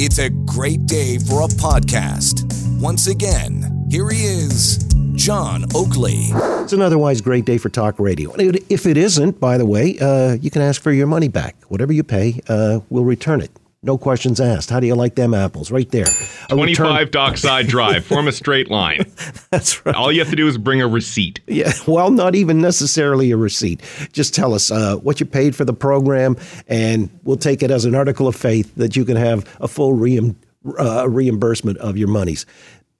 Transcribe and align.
It's 0.00 0.20
a 0.20 0.30
great 0.30 0.86
day 0.86 1.18
for 1.18 1.42
a 1.42 1.48
podcast. 1.48 2.46
Once 2.80 3.08
again, 3.08 3.84
here 3.90 4.08
he 4.08 4.26
is, 4.26 4.76
John 5.14 5.64
Oakley. 5.74 6.30
It's 6.62 6.72
an 6.72 6.82
otherwise 6.82 7.20
great 7.20 7.44
day 7.44 7.58
for 7.58 7.68
talk 7.68 7.98
radio. 7.98 8.32
If 8.38 8.86
it 8.86 8.96
isn't, 8.96 9.40
by 9.40 9.58
the 9.58 9.66
way, 9.66 9.98
uh, 9.98 10.34
you 10.34 10.52
can 10.52 10.62
ask 10.62 10.80
for 10.80 10.92
your 10.92 11.08
money 11.08 11.26
back. 11.26 11.56
Whatever 11.66 11.92
you 11.92 12.04
pay, 12.04 12.40
uh, 12.46 12.78
we'll 12.90 13.02
return 13.02 13.40
it. 13.40 13.50
No 13.80 13.96
questions 13.96 14.40
asked. 14.40 14.70
How 14.70 14.80
do 14.80 14.88
you 14.88 14.96
like 14.96 15.14
them 15.14 15.32
apples? 15.32 15.70
Right 15.70 15.88
there. 15.90 16.06
A 16.50 16.54
25 16.54 16.58
return- 16.86 17.10
Dockside 17.12 17.68
Drive. 17.68 18.04
Form 18.04 18.26
a 18.26 18.32
straight 18.32 18.70
line. 18.70 19.04
That's 19.50 19.84
right. 19.86 19.94
All 19.94 20.10
you 20.10 20.18
have 20.18 20.30
to 20.30 20.36
do 20.36 20.48
is 20.48 20.58
bring 20.58 20.82
a 20.82 20.88
receipt. 20.88 21.40
Yeah. 21.46 21.72
Well, 21.86 22.10
not 22.10 22.34
even 22.34 22.60
necessarily 22.60 23.30
a 23.30 23.36
receipt. 23.36 23.80
Just 24.12 24.34
tell 24.34 24.52
us 24.52 24.72
uh, 24.72 24.96
what 24.96 25.20
you 25.20 25.26
paid 25.26 25.54
for 25.54 25.64
the 25.64 25.72
program, 25.72 26.36
and 26.66 27.08
we'll 27.22 27.36
take 27.36 27.62
it 27.62 27.70
as 27.70 27.84
an 27.84 27.94
article 27.94 28.26
of 28.26 28.34
faith 28.34 28.74
that 28.74 28.96
you 28.96 29.04
can 29.04 29.16
have 29.16 29.48
a 29.60 29.68
full 29.68 29.92
re- 29.92 30.34
uh, 30.78 31.08
reimbursement 31.08 31.78
of 31.78 31.96
your 31.96 32.08
monies. 32.08 32.46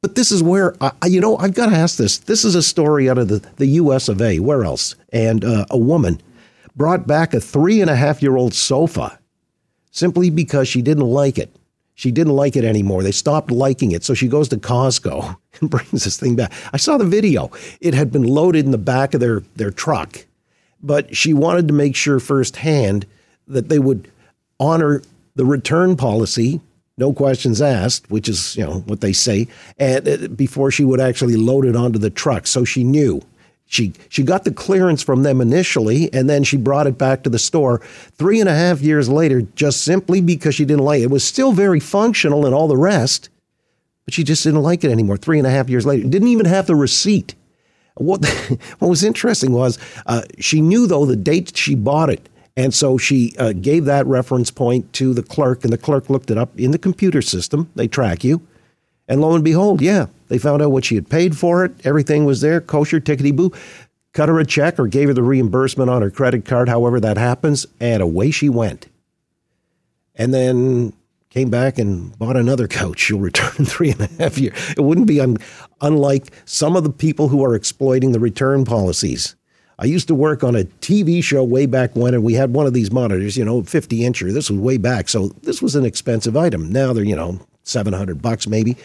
But 0.01 0.15
this 0.15 0.31
is 0.31 0.45
where, 0.45 0.77
I, 0.81 0.93
you 1.07 1.21
know, 1.21 1.37
I've 1.39 1.55
got 1.55 1.71
to 1.71 1.77
ask 1.77 1.97
this. 1.99 2.19
This 2.19 2.45
is 2.45 2.55
a 2.55 2.63
story 2.63 3.11
out 3.11 3.19
of 3.19 3.27
the, 3.27 3.45
the 3.57 3.67
US 3.67 4.09
of 4.09 4.23
A. 4.23 4.39
Where 4.39 4.65
else? 4.65 4.95
And 5.13 5.45
uh, 5.45 5.67
a 5.71 5.77
woman 5.77 6.21
brought 6.77 7.09
back 7.09 7.35
a 7.35 7.41
three 7.41 7.81
and 7.81 7.91
a 7.91 7.97
half 7.97 8.23
year 8.23 8.37
old 8.37 8.55
sofa 8.55 9.19
simply 9.99 10.31
because 10.31 10.69
she 10.69 10.81
didn't 10.81 11.07
like 11.07 11.39
it. 11.39 11.55
She 11.95 12.13
didn't 12.13 12.37
like 12.37 12.55
it 12.55 12.65
anymore. 12.65 13.03
They 13.03 13.11
stopped 13.11 13.51
liking 13.51 13.91
it. 13.91 14.05
So 14.05 14.15
she 14.15 14.29
goes 14.29 14.49
to 14.51 14.57
Costco 14.57 15.37
and 15.61 15.69
brings 15.69 16.05
this 16.05 16.17
thing 16.17 16.37
back. 16.37 16.53
I 16.73 16.77
saw 16.77 16.97
the 16.97 17.05
video. 17.05 17.51
It 17.81 17.95
had 17.95 18.13
been 18.13 18.23
loaded 18.23 18.65
in 18.65 18.71
the 18.71 18.79
back 18.79 19.15
of 19.15 19.21
their, 19.21 19.41
their 19.57 19.73
truck, 19.73 20.25
but 20.81 21.17
she 21.17 21.35
wanted 21.35 21.67
to 21.69 21.75
make 21.75 21.97
sure 21.97 22.21
firsthand 22.21 23.07
that 23.49 23.69
they 23.69 23.81
would 23.81 24.11
honor 24.61 25.03
the 25.35 25.45
return 25.45 25.97
policy, 25.97 26.61
no 26.97 27.13
questions 27.13 27.61
asked, 27.61 28.11
which 28.11 28.29
is, 28.29 28.57
you 28.57 28.65
know, 28.65 28.81
what 28.87 29.01
they 29.01 29.13
say, 29.13 29.49
and 29.79 30.09
uh, 30.09 30.29
before 30.29 30.71
she 30.71 30.85
would 30.85 31.01
actually 31.01 31.37
load 31.37 31.65
it 31.65 31.75
onto 31.75 31.99
the 31.99 32.11
truck. 32.11 32.47
So 32.47 32.65
she 32.65 32.85
knew 32.85 33.23
she 33.71 33.93
she 34.09 34.23
got 34.23 34.45
the 34.45 34.51
clearance 34.51 35.03
from 35.03 35.23
them 35.23 35.43
initially, 35.43 36.13
and 36.13 36.29
then 36.29 36.43
she 36.43 36.57
brought 36.57 36.87
it 36.87 36.97
back 36.97 37.23
to 37.23 37.31
the 37.31 37.39
store 37.39 37.81
three 38.17 38.41
and 38.41 38.49
a 38.49 38.55
half 38.55 38.81
years 38.81 39.11
later, 39.11 39.43
just 39.43 39.83
simply 39.83 40.23
because 40.23 40.55
she 40.55 40.65
didn't 40.65 40.85
like 40.85 41.01
it. 41.01 41.05
It 41.05 41.11
was 41.11 41.23
still 41.23 41.53
very 41.53 41.79
functional 41.79 42.47
and 42.47 42.55
all 42.55 42.67
the 42.67 42.79
rest, 42.79 43.29
but 44.07 44.15
she 44.15 44.25
just 44.25 44.43
didn't 44.43 44.63
like 44.63 44.85
it 44.85 44.91
anymore. 44.91 45.19
Three 45.19 45.37
and 45.37 45.47
a 45.47 45.51
half 45.51 45.69
years 45.69 45.85
later, 45.85 46.09
didn't 46.09 46.29
even 46.29 46.47
have 46.47 46.67
the 46.67 46.75
receipt. 46.75 47.35
What 47.97 48.25
what 48.79 48.89
was 48.89 49.05
interesting 49.05 49.53
was 49.53 49.79
uh, 50.07 50.23
she 50.39 50.63
knew 50.63 50.87
though 50.87 51.05
the 51.05 51.15
date 51.15 51.55
she 51.55 51.75
bought 51.75 52.09
it, 52.09 52.27
and 52.57 52.73
so 52.73 52.97
she 52.97 53.35
uh, 53.39 53.53
gave 53.53 53.85
that 53.85 54.07
reference 54.07 54.51
point 54.51 54.91
to 54.95 55.13
the 55.13 55.23
clerk, 55.23 55.63
and 55.63 55.73
the 55.75 55.79
clerk 55.79 56.09
looked 56.09 56.31
it 56.31 56.39
up 56.39 56.59
in 56.59 56.71
the 56.71 56.79
computer 56.79 57.21
system. 57.21 57.71
They 57.75 57.87
track 57.87 58.25
you, 58.25 58.41
and 59.09 59.21
lo 59.21 59.35
and 59.35 59.43
behold, 59.43 59.81
yeah, 59.81 60.07
they 60.29 60.39
found 60.39 60.63
out 60.63 60.71
what 60.71 60.85
she 60.85 60.95
had 60.95 61.09
paid 61.09 61.37
for 61.37 61.65
it. 61.65 61.73
Everything 61.85 62.25
was 62.25 62.41
there, 62.41 62.61
kosher, 62.61 63.01
tickety 63.01 63.35
boo. 63.35 63.53
Cut 64.13 64.29
her 64.29 64.39
a 64.39 64.47
check 64.47 64.79
or 64.79 64.87
gave 64.87 65.09
her 65.09 65.15
the 65.15 65.23
reimbursement 65.23 65.91
on 65.91 66.03
her 66.03 66.11
credit 66.11 66.45
card, 66.45 66.69
however 66.69 67.01
that 67.01 67.17
happens, 67.17 67.67
and 67.81 68.03
away 68.03 68.31
she 68.31 68.49
went. 68.49 68.87
And 70.15 70.35
then 70.35 70.93
came 71.31 71.51
back 71.51 71.79
and 71.79 72.19
bought 72.19 72.37
another 72.37 72.69
couch. 72.69 72.99
She'll 73.01 73.21
return 73.21 73.53
in 73.59 73.65
three 73.65 73.91
and 73.91 74.01
a 74.03 74.07
half 74.19 74.39
years. 74.39 74.55
It 74.77 74.81
wouldn't 74.81 75.07
be 75.07 75.21
un- 75.21 75.39
unlike 75.81 76.33
some 76.45 76.77
of 76.77 76.85
the 76.85 76.91
people 76.91 77.29
who 77.29 77.45
are 77.45 77.55
exploiting 77.55 78.13
the 78.13 78.21
return 78.21 78.65
policies. 78.65 79.35
I 79.81 79.85
used 79.85 80.09
to 80.09 80.15
work 80.15 80.43
on 80.43 80.57
a 80.57 80.65
TV 80.65 81.23
show 81.23 81.45
way 81.45 81.67
back 81.67 81.95
when, 81.95 82.13
and 82.13 82.25
we 82.25 82.35
had 82.35 82.53
one 82.53 82.67
of 82.67 82.75
these 82.75 82.91
monitors, 82.91 83.37
you 83.37 83.45
know, 83.45 83.63
50 83.63 84.01
incher. 84.01 84.33
This 84.33 84.51
was 84.51 84.59
way 84.59 84.77
back. 84.77 85.09
So 85.09 85.29
this 85.43 85.63
was 85.63 85.77
an 85.77 85.85
expensive 85.85 86.37
item. 86.37 86.73
Now 86.73 86.93
they're, 86.93 87.05
you 87.05 87.15
know, 87.15 87.39
700 87.69 88.23
bucks 88.23 88.47
maybe. 88.47 88.77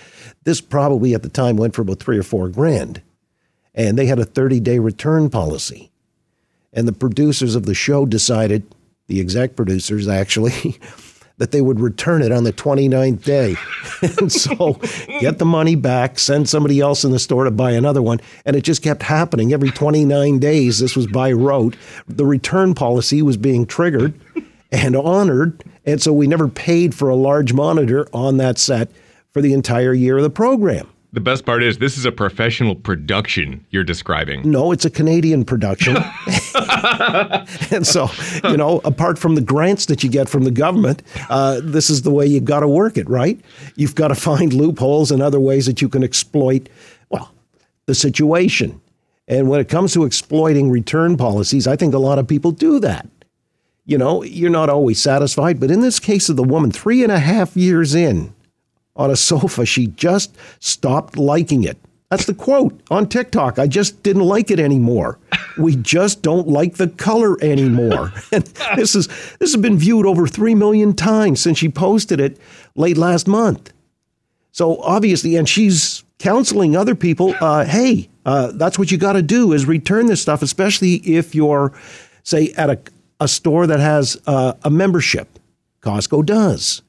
This 0.43 0.61
probably 0.61 1.13
at 1.13 1.23
the 1.23 1.29
time 1.29 1.57
went 1.57 1.75
for 1.75 1.81
about 1.81 1.99
three 1.99 2.17
or 2.17 2.23
four 2.23 2.49
grand. 2.49 3.01
And 3.75 3.97
they 3.97 4.05
had 4.05 4.19
a 4.19 4.25
30 4.25 4.59
day 4.59 4.79
return 4.79 5.29
policy. 5.29 5.91
And 6.71 6.87
the 6.87 6.93
producers 6.93 7.55
of 7.55 7.65
the 7.65 7.75
show 7.75 8.05
decided, 8.05 8.63
the 9.07 9.19
exec 9.19 9.55
producers 9.55 10.07
actually, 10.07 10.79
that 11.37 11.51
they 11.51 11.61
would 11.61 11.79
return 11.79 12.21
it 12.21 12.31
on 12.31 12.43
the 12.43 12.53
29th 12.53 13.23
day. 13.23 13.55
and 14.19 14.31
so 14.31 14.79
get 15.19 15.39
the 15.39 15.45
money 15.45 15.75
back, 15.75 16.19
send 16.19 16.47
somebody 16.47 16.79
else 16.79 17.03
in 17.03 17.11
the 17.11 17.19
store 17.19 17.43
to 17.43 17.51
buy 17.51 17.71
another 17.71 18.01
one. 18.01 18.19
And 18.45 18.55
it 18.55 18.61
just 18.61 18.83
kept 18.83 19.03
happening 19.03 19.53
every 19.53 19.69
29 19.69 20.39
days. 20.39 20.79
This 20.79 20.95
was 20.95 21.07
by 21.07 21.31
rote. 21.31 21.75
The 22.07 22.25
return 22.25 22.73
policy 22.75 23.21
was 23.21 23.37
being 23.37 23.65
triggered 23.65 24.13
and 24.73 24.95
honored. 24.95 25.63
And 25.85 26.01
so 26.01 26.11
we 26.11 26.27
never 26.27 26.49
paid 26.49 26.93
for 26.95 27.07
a 27.07 27.15
large 27.15 27.53
monitor 27.53 28.07
on 28.11 28.37
that 28.37 28.57
set 28.57 28.89
for 29.31 29.41
the 29.41 29.53
entire 29.53 29.93
year 29.93 30.17
of 30.17 30.23
the 30.23 30.29
program. 30.29 30.89
The 31.13 31.21
best 31.21 31.45
part 31.45 31.61
is 31.61 31.77
this 31.77 31.95
is 31.95 32.05
a 32.05 32.11
professional 32.11 32.73
production 32.73 33.63
you're 33.69 33.83
describing. 33.83 34.49
No, 34.49 34.71
it's 34.71 34.83
a 34.83 34.89
Canadian 34.89 35.45
production. 35.45 35.95
and 37.71 37.85
so, 37.85 38.09
you 38.43 38.57
know, 38.57 38.81
apart 38.83 39.19
from 39.19 39.35
the 39.35 39.41
grants 39.41 39.85
that 39.85 40.03
you 40.03 40.09
get 40.09 40.27
from 40.27 40.43
the 40.43 40.51
government, 40.51 41.03
uh, 41.29 41.61
this 41.63 41.91
is 41.91 42.01
the 42.01 42.09
way 42.09 42.25
you've 42.25 42.45
got 42.45 42.61
to 42.61 42.67
work 42.67 42.97
it, 42.97 43.07
right? 43.07 43.39
You've 43.75 43.93
got 43.93 44.07
to 44.07 44.15
find 44.15 44.53
loopholes 44.53 45.11
and 45.11 45.21
other 45.21 45.39
ways 45.39 45.67
that 45.67 45.83
you 45.83 45.89
can 45.89 46.03
exploit, 46.03 46.67
well, 47.09 47.31
the 47.85 47.93
situation. 47.93 48.81
And 49.27 49.49
when 49.49 49.59
it 49.59 49.69
comes 49.69 49.93
to 49.93 50.05
exploiting 50.05 50.71
return 50.71 51.15
policies, 51.15 51.67
I 51.67 51.75
think 51.75 51.93
a 51.93 51.99
lot 51.99 52.17
of 52.17 52.27
people 52.27 52.49
do 52.49 52.79
that. 52.79 53.07
You 53.85 53.97
know, 53.97 54.23
you're 54.23 54.49
not 54.49 54.69
always 54.69 55.01
satisfied, 55.01 55.59
but 55.59 55.71
in 55.71 55.81
this 55.81 55.99
case 55.99 56.29
of 56.29 56.37
the 56.37 56.43
woman, 56.43 56.71
three 56.71 57.03
and 57.03 57.11
a 57.11 57.19
half 57.19 57.57
years 57.57 57.93
in, 57.93 58.33
on 58.95 59.11
a 59.11 59.15
sofa. 59.15 59.65
She 59.65 59.87
just 59.87 60.35
stopped 60.59 61.17
liking 61.17 61.63
it. 61.63 61.77
That's 62.09 62.25
the 62.25 62.33
quote 62.35 62.79
on 62.91 63.09
TikTok. 63.09 63.57
I 63.57 63.65
just 63.65 64.03
didn't 64.03 64.21
like 64.21 64.51
it 64.51 64.59
anymore. 64.59 65.17
We 65.57 65.75
just 65.75 66.21
don't 66.21 66.47
like 66.47 66.75
the 66.75 66.89
color 66.89 67.41
anymore. 67.43 68.11
And 68.31 68.43
this 68.75 68.93
is 68.95 69.07
this 69.39 69.53
has 69.53 69.57
been 69.57 69.77
viewed 69.77 70.05
over 70.05 70.27
3 70.27 70.53
million 70.55 70.95
times 70.95 71.41
since 71.41 71.57
she 71.57 71.69
posted 71.69 72.19
it 72.19 72.37
late 72.75 72.97
last 72.97 73.27
month. 73.27 73.73
So 74.51 74.79
obviously 74.81 75.35
and 75.35 75.49
she's 75.49 76.03
counseling 76.19 76.75
other 76.75 76.93
people, 76.93 77.33
uh, 77.41 77.65
hey, 77.65 78.09
uh, 78.25 78.51
that's 78.53 78.77
what 78.77 78.91
you 78.91 78.97
got 78.97 79.13
to 79.13 79.23
do 79.23 79.51
is 79.51 79.65
return 79.65 80.05
this 80.05 80.21
stuff, 80.21 80.41
especially 80.43 80.95
if 80.97 81.33
you're 81.33 81.73
say 82.23 82.53
at 82.55 82.69
a, 82.69 82.79
a 83.19 83.27
store 83.27 83.67
that 83.67 83.79
has 83.79 84.21
uh, 84.27 84.53
a 84.63 84.69
membership. 84.69 85.39
Costco 85.81 86.25
does. 86.25 86.81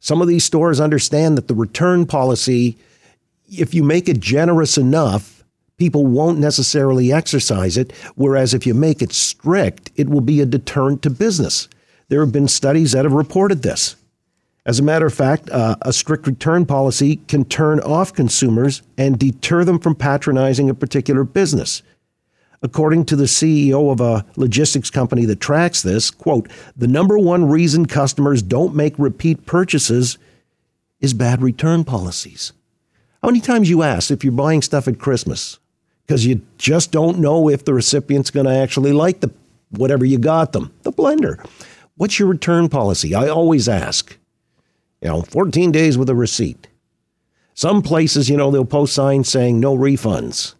Some 0.00 0.20
of 0.20 0.28
these 0.28 0.44
stores 0.44 0.80
understand 0.80 1.38
that 1.38 1.48
the 1.48 1.54
return 1.54 2.06
policy, 2.06 2.76
if 3.48 3.72
you 3.72 3.82
make 3.82 4.08
it 4.08 4.18
generous 4.18 4.76
enough, 4.76 5.44
people 5.76 6.06
won't 6.06 6.38
necessarily 6.38 7.12
exercise 7.12 7.76
it. 7.76 7.92
Whereas 8.14 8.54
if 8.54 8.66
you 8.66 8.74
make 8.74 9.02
it 9.02 9.12
strict, 9.12 9.90
it 9.96 10.08
will 10.08 10.20
be 10.20 10.40
a 10.40 10.46
deterrent 10.46 11.02
to 11.02 11.10
business. 11.10 11.68
There 12.08 12.20
have 12.20 12.32
been 12.32 12.48
studies 12.48 12.92
that 12.92 13.04
have 13.04 13.12
reported 13.12 13.62
this. 13.62 13.96
As 14.64 14.78
a 14.78 14.82
matter 14.82 15.06
of 15.06 15.14
fact, 15.14 15.50
uh, 15.50 15.76
a 15.82 15.92
strict 15.92 16.26
return 16.26 16.66
policy 16.66 17.16
can 17.26 17.44
turn 17.44 17.80
off 17.80 18.12
consumers 18.12 18.82
and 18.96 19.18
deter 19.18 19.64
them 19.64 19.80
from 19.80 19.96
patronizing 19.96 20.70
a 20.70 20.74
particular 20.74 21.24
business. 21.24 21.82
According 22.62 23.06
to 23.06 23.16
the 23.16 23.24
CEO 23.24 23.90
of 23.90 24.00
a 24.00 24.24
logistics 24.36 24.88
company 24.88 25.24
that 25.24 25.40
tracks 25.40 25.82
this, 25.82 26.10
quote, 26.10 26.48
the 26.76 26.86
number 26.86 27.18
one 27.18 27.48
reason 27.48 27.86
customers 27.86 28.40
don't 28.40 28.74
make 28.74 28.96
repeat 28.98 29.46
purchases 29.46 30.16
is 31.00 31.12
bad 31.12 31.42
return 31.42 31.82
policies. 31.82 32.52
How 33.20 33.28
many 33.28 33.40
times 33.40 33.68
you 33.68 33.82
ask 33.82 34.10
if 34.10 34.22
you're 34.22 34.32
buying 34.32 34.62
stuff 34.62 34.86
at 34.86 35.00
Christmas 35.00 35.58
because 36.06 36.24
you 36.24 36.42
just 36.58 36.92
don't 36.92 37.18
know 37.18 37.48
if 37.48 37.64
the 37.64 37.74
recipient's 37.74 38.30
going 38.30 38.46
to 38.46 38.52
actually 38.52 38.92
like 38.92 39.20
the 39.20 39.30
whatever 39.70 40.04
you 40.04 40.18
got 40.18 40.52
them, 40.52 40.72
the 40.82 40.92
blender. 40.92 41.44
What's 41.96 42.18
your 42.18 42.28
return 42.28 42.68
policy? 42.68 43.14
I 43.14 43.28
always 43.28 43.68
ask. 43.68 44.16
You 45.00 45.08
know, 45.08 45.22
14 45.22 45.72
days 45.72 45.98
with 45.98 46.08
a 46.08 46.14
receipt. 46.14 46.68
Some 47.54 47.82
places, 47.82 48.30
you 48.30 48.36
know, 48.36 48.50
they'll 48.50 48.64
post 48.64 48.94
signs 48.94 49.28
saying 49.28 49.58
no 49.58 49.76
refunds 49.76 50.54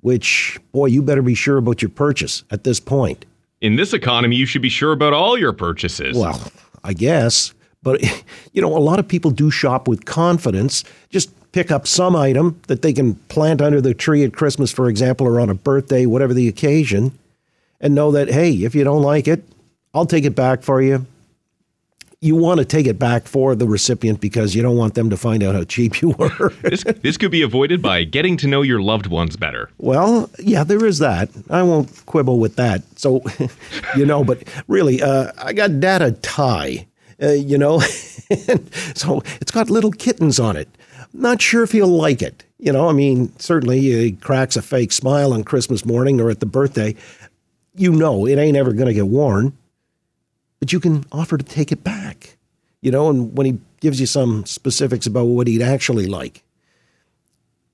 which, 0.00 0.58
boy, 0.72 0.86
you 0.86 1.02
better 1.02 1.22
be 1.22 1.34
sure 1.34 1.56
about 1.56 1.82
your 1.82 1.90
purchase 1.90 2.44
at 2.50 2.64
this 2.64 2.80
point. 2.80 3.24
In 3.60 3.76
this 3.76 3.92
economy, 3.92 4.36
you 4.36 4.46
should 4.46 4.62
be 4.62 4.68
sure 4.68 4.92
about 4.92 5.12
all 5.12 5.38
your 5.38 5.52
purchases. 5.52 6.16
Well, 6.16 6.40
I 6.82 6.94
guess. 6.94 7.52
But, 7.82 8.02
you 8.52 8.62
know, 8.62 8.76
a 8.76 8.78
lot 8.78 8.98
of 8.98 9.08
people 9.08 9.30
do 9.30 9.50
shop 9.50 9.88
with 9.88 10.04
confidence. 10.04 10.84
Just 11.10 11.30
pick 11.52 11.70
up 11.70 11.86
some 11.86 12.16
item 12.16 12.60
that 12.68 12.82
they 12.82 12.92
can 12.92 13.14
plant 13.14 13.60
under 13.60 13.80
the 13.80 13.94
tree 13.94 14.24
at 14.24 14.32
Christmas, 14.32 14.70
for 14.70 14.88
example, 14.88 15.26
or 15.26 15.40
on 15.40 15.50
a 15.50 15.54
birthday, 15.54 16.06
whatever 16.06 16.32
the 16.32 16.48
occasion, 16.48 17.18
and 17.80 17.94
know 17.94 18.12
that, 18.12 18.28
hey, 18.28 18.52
if 18.52 18.74
you 18.74 18.84
don't 18.84 19.02
like 19.02 19.26
it, 19.26 19.42
I'll 19.92 20.06
take 20.06 20.24
it 20.24 20.34
back 20.34 20.62
for 20.62 20.80
you. 20.80 21.06
You 22.22 22.36
want 22.36 22.58
to 22.58 22.66
take 22.66 22.86
it 22.86 22.98
back 22.98 23.26
for 23.26 23.54
the 23.54 23.66
recipient 23.66 24.20
because 24.20 24.54
you 24.54 24.60
don't 24.60 24.76
want 24.76 24.92
them 24.92 25.08
to 25.08 25.16
find 25.16 25.42
out 25.42 25.54
how 25.54 25.64
cheap 25.64 26.02
you 26.02 26.10
were. 26.10 26.50
this, 26.60 26.84
this 26.84 27.16
could 27.16 27.30
be 27.30 27.40
avoided 27.40 27.80
by 27.80 28.04
getting 28.04 28.36
to 28.38 28.46
know 28.46 28.60
your 28.60 28.82
loved 28.82 29.06
ones 29.06 29.38
better. 29.38 29.70
Well, 29.78 30.28
yeah, 30.38 30.62
there 30.62 30.84
is 30.84 30.98
that. 30.98 31.30
I 31.48 31.62
won't 31.62 32.04
quibble 32.04 32.38
with 32.38 32.56
that. 32.56 32.82
So, 32.98 33.22
you 33.96 34.04
know, 34.04 34.22
but 34.22 34.42
really, 34.68 35.00
uh, 35.02 35.32
I 35.38 35.54
got 35.54 35.80
dad 35.80 36.02
a 36.02 36.12
tie, 36.12 36.86
uh, 37.22 37.28
you 37.28 37.56
know, 37.56 37.78
so 38.94 39.22
it's 39.40 39.50
got 39.50 39.70
little 39.70 39.90
kittens 39.90 40.38
on 40.38 40.58
it. 40.58 40.68
Not 41.14 41.40
sure 41.40 41.62
if 41.62 41.72
he'll 41.72 41.88
like 41.88 42.20
it. 42.20 42.44
You 42.58 42.74
know, 42.74 42.90
I 42.90 42.92
mean, 42.92 43.32
certainly 43.38 43.80
he 43.80 44.12
cracks 44.12 44.56
a 44.56 44.62
fake 44.62 44.92
smile 44.92 45.32
on 45.32 45.42
Christmas 45.42 45.86
morning 45.86 46.20
or 46.20 46.28
at 46.28 46.40
the 46.40 46.46
birthday. 46.46 46.96
You 47.76 47.92
know, 47.92 48.26
it 48.26 48.36
ain't 48.36 48.58
ever 48.58 48.74
going 48.74 48.88
to 48.88 48.94
get 48.94 49.06
worn 49.06 49.56
but 50.60 50.72
you 50.72 50.78
can 50.78 51.04
offer 51.10 51.36
to 51.36 51.44
take 51.44 51.72
it 51.72 51.82
back. 51.82 52.36
You 52.82 52.90
know, 52.90 53.10
and 53.10 53.36
when 53.36 53.46
he 53.46 53.58
gives 53.80 54.00
you 54.00 54.06
some 54.06 54.46
specifics 54.46 55.06
about 55.06 55.24
what 55.24 55.46
he'd 55.46 55.62
actually 55.62 56.06
like, 56.06 56.44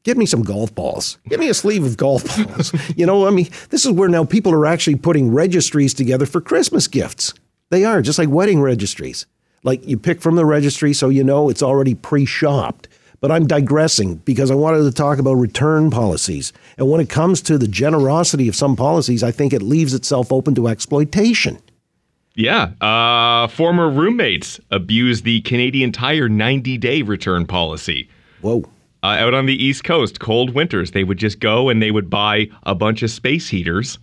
give 0.02 0.16
me 0.16 0.26
some 0.26 0.42
golf 0.42 0.74
balls. 0.74 1.18
Give 1.28 1.38
me 1.38 1.48
a 1.48 1.54
sleeve 1.54 1.84
of 1.84 1.96
golf 1.96 2.24
balls. 2.46 2.72
you 2.96 3.06
know, 3.06 3.26
I 3.26 3.30
mean, 3.30 3.48
this 3.70 3.84
is 3.84 3.92
where 3.92 4.08
now 4.08 4.24
people 4.24 4.52
are 4.52 4.66
actually 4.66 4.96
putting 4.96 5.32
registries 5.32 5.94
together 5.94 6.26
for 6.26 6.40
Christmas 6.40 6.88
gifts. 6.88 7.34
They 7.70 7.84
are, 7.84 8.02
just 8.02 8.18
like 8.18 8.28
wedding 8.28 8.60
registries. 8.60 9.26
Like 9.62 9.86
you 9.86 9.98
pick 9.98 10.20
from 10.20 10.36
the 10.36 10.46
registry 10.46 10.92
so 10.92 11.08
you 11.08 11.24
know 11.24 11.48
it's 11.48 11.62
already 11.62 11.94
pre 11.94 12.24
shopped. 12.24 12.88
But 13.20 13.32
I'm 13.32 13.46
digressing 13.46 14.16
because 14.16 14.50
I 14.50 14.54
wanted 14.54 14.82
to 14.84 14.92
talk 14.92 15.18
about 15.18 15.34
return 15.34 15.90
policies. 15.90 16.52
And 16.76 16.90
when 16.90 17.00
it 17.00 17.08
comes 17.08 17.40
to 17.42 17.56
the 17.56 17.66
generosity 17.66 18.46
of 18.46 18.54
some 18.54 18.76
policies, 18.76 19.22
I 19.22 19.30
think 19.30 19.52
it 19.52 19.62
leaves 19.62 19.94
itself 19.94 20.30
open 20.30 20.54
to 20.56 20.68
exploitation. 20.68 21.58
Yeah. 22.36 22.72
Uh, 22.80 23.48
former 23.48 23.90
roommates 23.90 24.60
abused 24.70 25.24
the 25.24 25.40
Canadian 25.40 25.90
Tire 25.90 26.28
90 26.28 26.78
day 26.78 27.02
return 27.02 27.46
policy. 27.46 28.08
Whoa. 28.42 28.62
Uh, 29.02 29.06
out 29.06 29.34
on 29.34 29.46
the 29.46 29.64
East 29.64 29.84
Coast, 29.84 30.20
cold 30.20 30.50
winters, 30.54 30.90
they 30.90 31.04
would 31.04 31.18
just 31.18 31.40
go 31.40 31.68
and 31.68 31.82
they 31.82 31.90
would 31.90 32.10
buy 32.10 32.48
a 32.64 32.74
bunch 32.74 33.02
of 33.02 33.10
space 33.10 33.48
heaters. 33.48 33.98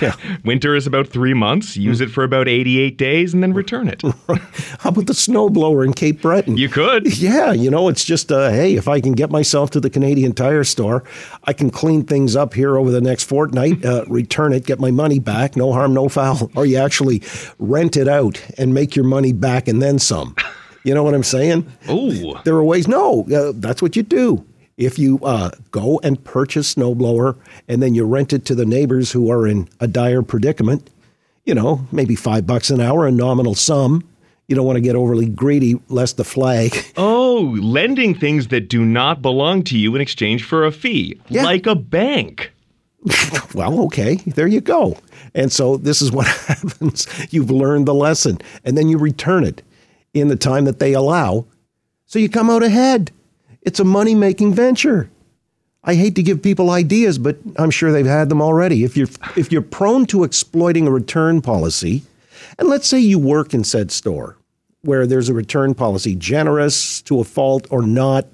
Yeah. 0.00 0.14
Winter 0.44 0.74
is 0.74 0.86
about 0.86 1.08
three 1.08 1.34
months. 1.34 1.76
Use 1.76 2.00
it 2.00 2.10
for 2.10 2.24
about 2.24 2.48
88 2.48 2.96
days 2.98 3.34
and 3.34 3.42
then 3.42 3.52
return 3.52 3.88
it. 3.88 4.02
How 4.80 4.90
about 4.90 5.06
the 5.06 5.12
snowblower 5.12 5.84
in 5.84 5.92
Cape 5.92 6.22
Breton? 6.22 6.56
You 6.56 6.68
could. 6.68 7.02
Yeah, 7.22 7.52
you 7.52 7.70
know, 7.70 7.88
it's 7.88 8.04
just, 8.04 8.32
uh, 8.32 8.50
hey, 8.50 8.74
if 8.74 8.88
I 8.88 9.00
can 9.00 9.12
get 9.12 9.30
myself 9.30 9.70
to 9.72 9.80
the 9.80 9.88
Canadian 9.88 10.32
Tire 10.32 10.64
store, 10.64 11.04
I 11.44 11.52
can 11.52 11.70
clean 11.70 12.04
things 12.04 12.34
up 12.34 12.52
here 12.52 12.76
over 12.76 12.90
the 12.90 13.00
next 13.00 13.24
fortnight, 13.24 13.84
uh, 13.84 14.04
return 14.08 14.52
it, 14.52 14.66
get 14.66 14.80
my 14.80 14.90
money 14.90 15.20
back, 15.20 15.54
no 15.54 15.72
harm, 15.72 15.94
no 15.94 16.08
foul. 16.08 16.50
Or 16.56 16.66
you 16.66 16.78
actually 16.78 17.22
rent 17.60 17.96
it 17.96 18.08
out 18.08 18.42
and 18.58 18.74
make 18.74 18.96
your 18.96 19.04
money 19.04 19.32
back 19.32 19.68
and 19.68 19.80
then 19.80 20.00
some. 20.00 20.34
You 20.82 20.94
know 20.94 21.04
what 21.04 21.14
I'm 21.14 21.22
saying? 21.22 21.70
Oh. 21.88 22.40
There 22.44 22.56
are 22.56 22.64
ways. 22.64 22.88
No, 22.88 23.24
uh, 23.32 23.52
that's 23.54 23.80
what 23.80 23.94
you 23.94 24.02
do. 24.02 24.44
If 24.76 24.98
you 24.98 25.18
uh, 25.22 25.50
go 25.70 26.00
and 26.02 26.22
purchase 26.24 26.74
snowblower 26.74 27.36
and 27.68 27.82
then 27.82 27.94
you 27.94 28.04
rent 28.04 28.32
it 28.32 28.44
to 28.46 28.54
the 28.54 28.64
neighbors 28.66 29.12
who 29.12 29.30
are 29.30 29.46
in 29.46 29.68
a 29.80 29.86
dire 29.86 30.22
predicament, 30.22 30.88
you 31.44 31.54
know, 31.54 31.86
maybe 31.92 32.14
five 32.16 32.46
bucks 32.46 32.70
an 32.70 32.80
hour, 32.80 33.06
a 33.06 33.12
nominal 33.12 33.54
sum. 33.54 34.02
You 34.48 34.56
don't 34.56 34.66
want 34.66 34.76
to 34.76 34.80
get 34.82 34.96
overly 34.96 35.26
greedy, 35.28 35.80
lest 35.88 36.16
the 36.16 36.24
flag. 36.24 36.74
Oh, 36.96 37.56
lending 37.62 38.14
things 38.14 38.48
that 38.48 38.68
do 38.68 38.84
not 38.84 39.22
belong 39.22 39.62
to 39.64 39.78
you 39.78 39.94
in 39.94 40.02
exchange 40.02 40.44
for 40.44 40.66
a 40.66 40.70
fee, 40.72 41.18
Yeah. 41.28 41.44
like 41.44 41.66
a 41.66 41.74
bank. 41.74 42.52
well, 43.54 43.80
okay, 43.84 44.16
there 44.26 44.46
you 44.46 44.60
go. 44.60 44.98
And 45.34 45.50
so 45.50 45.78
this 45.78 46.02
is 46.02 46.12
what 46.12 46.26
happens. 46.46 47.06
You've 47.32 47.50
learned 47.50 47.86
the 47.88 47.94
lesson, 47.94 48.38
and 48.64 48.76
then 48.76 48.88
you 48.88 48.98
return 48.98 49.44
it 49.44 49.62
in 50.12 50.28
the 50.28 50.36
time 50.36 50.66
that 50.66 50.78
they 50.78 50.92
allow. 50.92 51.46
So 52.04 52.18
you 52.18 52.28
come 52.28 52.50
out 52.50 52.62
ahead. 52.62 53.10
It's 53.62 53.80
a 53.80 53.84
money 53.84 54.14
making 54.14 54.54
venture. 54.54 55.08
I 55.84 55.94
hate 55.94 56.14
to 56.16 56.22
give 56.22 56.42
people 56.42 56.70
ideas, 56.70 57.18
but 57.18 57.38
I'm 57.56 57.70
sure 57.70 57.90
they've 57.90 58.06
had 58.06 58.28
them 58.28 58.40
already. 58.40 58.84
If 58.84 58.96
you're 58.96 59.08
if 59.36 59.50
you're 59.50 59.62
prone 59.62 60.06
to 60.06 60.22
exploiting 60.22 60.86
a 60.86 60.90
return 60.90 61.40
policy, 61.40 62.02
and 62.58 62.68
let's 62.68 62.86
say 62.86 63.00
you 63.00 63.18
work 63.18 63.52
in 63.52 63.64
said 63.64 63.90
store 63.90 64.36
where 64.82 65.06
there's 65.06 65.28
a 65.28 65.34
return 65.34 65.74
policy, 65.74 66.14
generous 66.14 67.02
to 67.02 67.20
a 67.20 67.24
fault 67.24 67.66
or 67.70 67.82
not, 67.82 68.26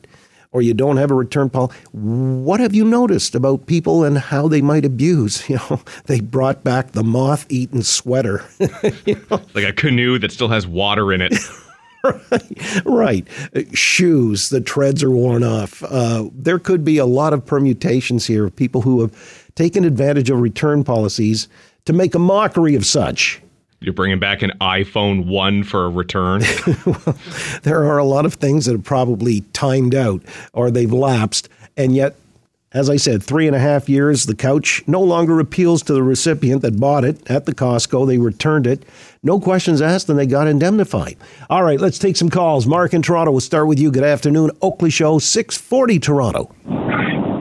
or 0.50 0.62
you 0.62 0.72
don't 0.72 0.96
have 0.96 1.10
a 1.10 1.14
return 1.14 1.50
policy, 1.50 1.78
what 1.92 2.58
have 2.60 2.74
you 2.74 2.84
noticed 2.84 3.34
about 3.34 3.66
people 3.66 4.02
and 4.02 4.18
how 4.18 4.48
they 4.48 4.62
might 4.62 4.84
abuse? 4.84 5.44
You 5.48 5.56
know, 5.56 5.82
they 6.06 6.20
brought 6.20 6.64
back 6.64 6.92
the 6.92 7.04
moth-eaten 7.04 7.82
sweater. 7.82 8.44
Like 9.54 9.64
a 9.64 9.72
canoe 9.72 10.18
that 10.18 10.32
still 10.32 10.48
has 10.48 10.66
water 10.66 11.12
in 11.12 11.20
it. 11.20 11.34
right. 12.84 13.26
Uh, 13.54 13.62
Shoes, 13.72 14.50
the 14.50 14.60
treads 14.60 15.02
are 15.02 15.10
worn 15.10 15.42
off. 15.42 15.82
Uh, 15.82 16.28
there 16.32 16.58
could 16.58 16.84
be 16.84 16.98
a 16.98 17.06
lot 17.06 17.32
of 17.32 17.44
permutations 17.44 18.26
here 18.26 18.46
of 18.46 18.54
people 18.54 18.82
who 18.82 19.00
have 19.00 19.52
taken 19.54 19.84
advantage 19.84 20.30
of 20.30 20.40
return 20.40 20.84
policies 20.84 21.48
to 21.84 21.92
make 21.92 22.14
a 22.14 22.18
mockery 22.18 22.74
of 22.74 22.86
such. 22.86 23.42
You're 23.80 23.94
bringing 23.94 24.18
back 24.18 24.42
an 24.42 24.52
iPhone 24.60 25.26
1 25.26 25.62
for 25.62 25.84
a 25.84 25.88
return. 25.88 26.42
There 27.62 27.84
are 27.84 27.98
a 27.98 28.04
lot 28.04 28.24
of 28.24 28.34
things 28.34 28.66
that 28.66 28.72
have 28.72 28.84
probably 28.84 29.42
timed 29.52 29.94
out 29.94 30.22
or 30.52 30.70
they've 30.70 30.92
lapsed, 30.92 31.48
and 31.76 31.94
yet, 31.94 32.16
as 32.72 32.90
I 32.90 32.96
said, 32.96 33.22
three 33.22 33.46
and 33.46 33.56
a 33.56 33.58
half 33.58 33.88
years, 33.88 34.26
the 34.26 34.34
couch 34.34 34.82
no 34.86 35.00
longer 35.00 35.40
appeals 35.40 35.82
to 35.84 35.94
the 35.94 36.02
recipient 36.02 36.60
that 36.62 36.78
bought 36.78 37.02
it 37.02 37.30
at 37.30 37.46
the 37.46 37.54
Costco. 37.54 38.06
They 38.06 38.18
returned 38.18 38.66
it. 38.66 38.84
No 39.22 39.40
questions 39.40 39.80
asked, 39.80 40.10
and 40.10 40.18
they 40.18 40.26
got 40.26 40.46
indemnified. 40.46 41.16
All 41.48 41.62
right, 41.62 41.80
let's 41.80 41.98
take 41.98 42.16
some 42.16 42.28
calls. 42.28 42.66
Mark 42.66 42.92
in 42.92 43.00
Toronto, 43.00 43.30
we'll 43.30 43.40
start 43.40 43.68
with 43.68 43.78
you. 43.78 43.90
Good 43.90 44.04
afternoon. 44.04 44.50
Oakley 44.60 44.90
Show, 44.90 45.18
640 45.18 45.98
Toronto. 45.98 46.54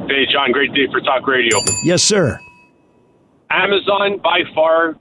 Hey, 0.07 0.25
John, 0.31 0.53
great 0.53 0.73
day 0.73 0.87
for 0.89 1.01
talk 1.01 1.27
radio. 1.27 1.59
Yes, 1.83 2.03
sir. 2.03 2.39
Amazon 3.49 4.19
by 4.23 4.43
far 4.55 4.95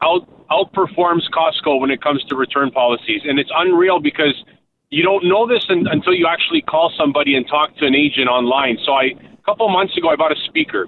out 0.00 0.28
outperforms 0.50 1.22
Costco 1.32 1.80
when 1.80 1.90
it 1.90 2.02
comes 2.02 2.22
to 2.24 2.36
return 2.36 2.70
policies, 2.70 3.22
and 3.24 3.38
it's 3.38 3.50
unreal 3.56 4.00
because 4.00 4.44
you 4.90 5.02
don't 5.02 5.24
know 5.24 5.48
this 5.48 5.64
un, 5.70 5.86
until 5.90 6.12
you 6.12 6.26
actually 6.28 6.60
call 6.62 6.92
somebody 6.96 7.34
and 7.34 7.48
talk 7.48 7.74
to 7.78 7.86
an 7.86 7.94
agent 7.94 8.28
online. 8.28 8.78
So 8.84 8.92
I 8.92 9.14
a 9.42 9.44
couple 9.44 9.68
months 9.68 9.96
ago 9.96 10.08
I 10.08 10.16
bought 10.16 10.32
a 10.32 10.40
speaker, 10.46 10.86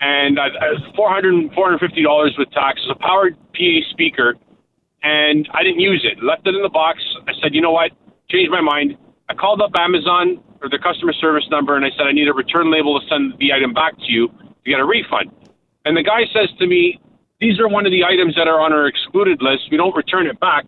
and 0.00 0.38
I, 0.38 0.46
I, 0.46 0.94
400 0.94 1.52
450 1.54 2.02
dollars 2.02 2.34
with 2.38 2.50
tax. 2.50 2.80
It's 2.82 2.92
a 2.94 3.00
powered 3.02 3.36
PA 3.54 3.80
speaker, 3.90 4.36
and 5.02 5.48
I 5.54 5.62
didn't 5.62 5.80
use 5.80 6.06
it. 6.06 6.22
Left 6.22 6.46
it 6.46 6.54
in 6.54 6.62
the 6.62 6.70
box. 6.72 7.02
I 7.26 7.32
said, 7.42 7.54
you 7.54 7.60
know 7.60 7.72
what? 7.72 7.92
Changed 8.30 8.50
my 8.50 8.60
mind. 8.60 8.96
I 9.28 9.34
called 9.34 9.60
up 9.60 9.72
Amazon 9.76 10.42
or 10.62 10.68
the 10.68 10.78
customer 10.78 11.12
service 11.12 11.44
number, 11.50 11.76
and 11.76 11.84
I 11.84 11.90
said 11.96 12.06
I 12.06 12.12
need 12.12 12.28
a 12.28 12.32
return 12.32 12.70
label 12.70 12.98
to 13.00 13.06
send 13.08 13.34
the 13.38 13.52
item 13.52 13.74
back 13.74 13.96
to 13.98 14.08
you 14.08 14.28
to 14.28 14.70
get 14.70 14.78
a 14.78 14.84
refund. 14.84 15.30
And 15.84 15.96
the 15.96 16.02
guy 16.02 16.22
says 16.32 16.48
to 16.58 16.66
me, 16.66 17.00
these 17.40 17.60
are 17.60 17.68
one 17.68 17.86
of 17.86 17.92
the 17.92 18.04
items 18.04 18.34
that 18.36 18.48
are 18.48 18.60
on 18.60 18.72
our 18.72 18.86
excluded 18.86 19.42
list. 19.42 19.68
We 19.70 19.76
don't 19.76 19.94
return 19.94 20.26
it 20.26 20.38
back, 20.40 20.64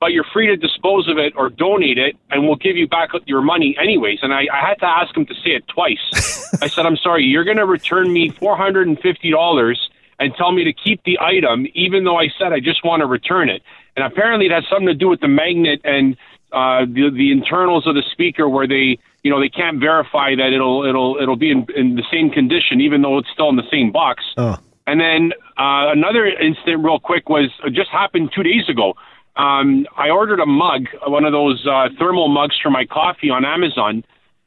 but 0.00 0.12
you're 0.12 0.26
free 0.32 0.46
to 0.48 0.56
dispose 0.56 1.08
of 1.08 1.18
it 1.18 1.32
or 1.36 1.48
donate 1.48 1.98
it, 1.98 2.16
and 2.30 2.44
we'll 2.44 2.56
give 2.56 2.76
you 2.76 2.86
back 2.86 3.10
your 3.24 3.40
money 3.40 3.76
anyways. 3.80 4.18
And 4.22 4.32
I, 4.32 4.46
I 4.52 4.68
had 4.68 4.78
to 4.80 4.86
ask 4.86 5.16
him 5.16 5.26
to 5.26 5.34
say 5.34 5.50
it 5.50 5.66
twice. 5.68 6.52
I 6.62 6.68
said, 6.68 6.86
I'm 6.86 6.96
sorry, 6.96 7.24
you're 7.24 7.44
going 7.44 7.56
to 7.56 7.66
return 7.66 8.12
me 8.12 8.30
$450 8.30 9.76
and 10.18 10.34
tell 10.34 10.52
me 10.52 10.64
to 10.64 10.72
keep 10.72 11.02
the 11.04 11.18
item, 11.20 11.66
even 11.74 12.04
though 12.04 12.16
I 12.16 12.28
said 12.38 12.52
I 12.52 12.60
just 12.60 12.84
want 12.84 13.00
to 13.00 13.06
return 13.06 13.48
it. 13.48 13.62
And 13.96 14.04
apparently 14.04 14.46
it 14.46 14.52
has 14.52 14.64
something 14.70 14.86
to 14.86 14.94
do 14.94 15.08
with 15.08 15.20
the 15.20 15.28
magnet 15.28 15.80
and 15.84 16.16
uh, 16.52 16.84
the, 16.84 17.10
the 17.12 17.32
internals 17.32 17.86
of 17.86 17.94
the 17.94 18.04
speaker 18.12 18.48
where 18.48 18.66
they, 18.66 18.98
you 19.22 19.30
know, 19.30 19.40
they 19.40 19.48
can't 19.48 19.80
verify 19.80 20.34
that 20.34 20.52
it'll, 20.54 20.84
it'll, 20.84 21.16
it'll 21.20 21.36
be 21.36 21.50
in, 21.50 21.66
in 21.74 21.96
the 21.96 22.04
same 22.10 22.30
condition, 22.30 22.80
even 22.80 23.02
though 23.02 23.18
it's 23.18 23.28
still 23.32 23.48
in 23.48 23.56
the 23.56 23.68
same 23.70 23.92
box. 23.92 24.22
Oh. 24.36 24.56
And 24.86 25.00
then 25.00 25.32
uh, 25.58 25.90
another 25.90 26.26
incident, 26.26 26.84
real 26.84 27.00
quick, 27.00 27.28
was 27.28 27.50
uh, 27.64 27.70
just 27.70 27.90
happened 27.90 28.30
two 28.34 28.42
days 28.42 28.68
ago. 28.68 28.94
Um, 29.36 29.86
I 29.96 30.10
ordered 30.10 30.40
a 30.40 30.46
mug, 30.46 30.86
one 31.06 31.24
of 31.24 31.32
those 31.32 31.66
uh, 31.66 31.88
thermal 31.98 32.28
mugs 32.28 32.56
for 32.62 32.70
my 32.70 32.86
coffee 32.86 33.28
on 33.28 33.44
Amazon, 33.44 34.02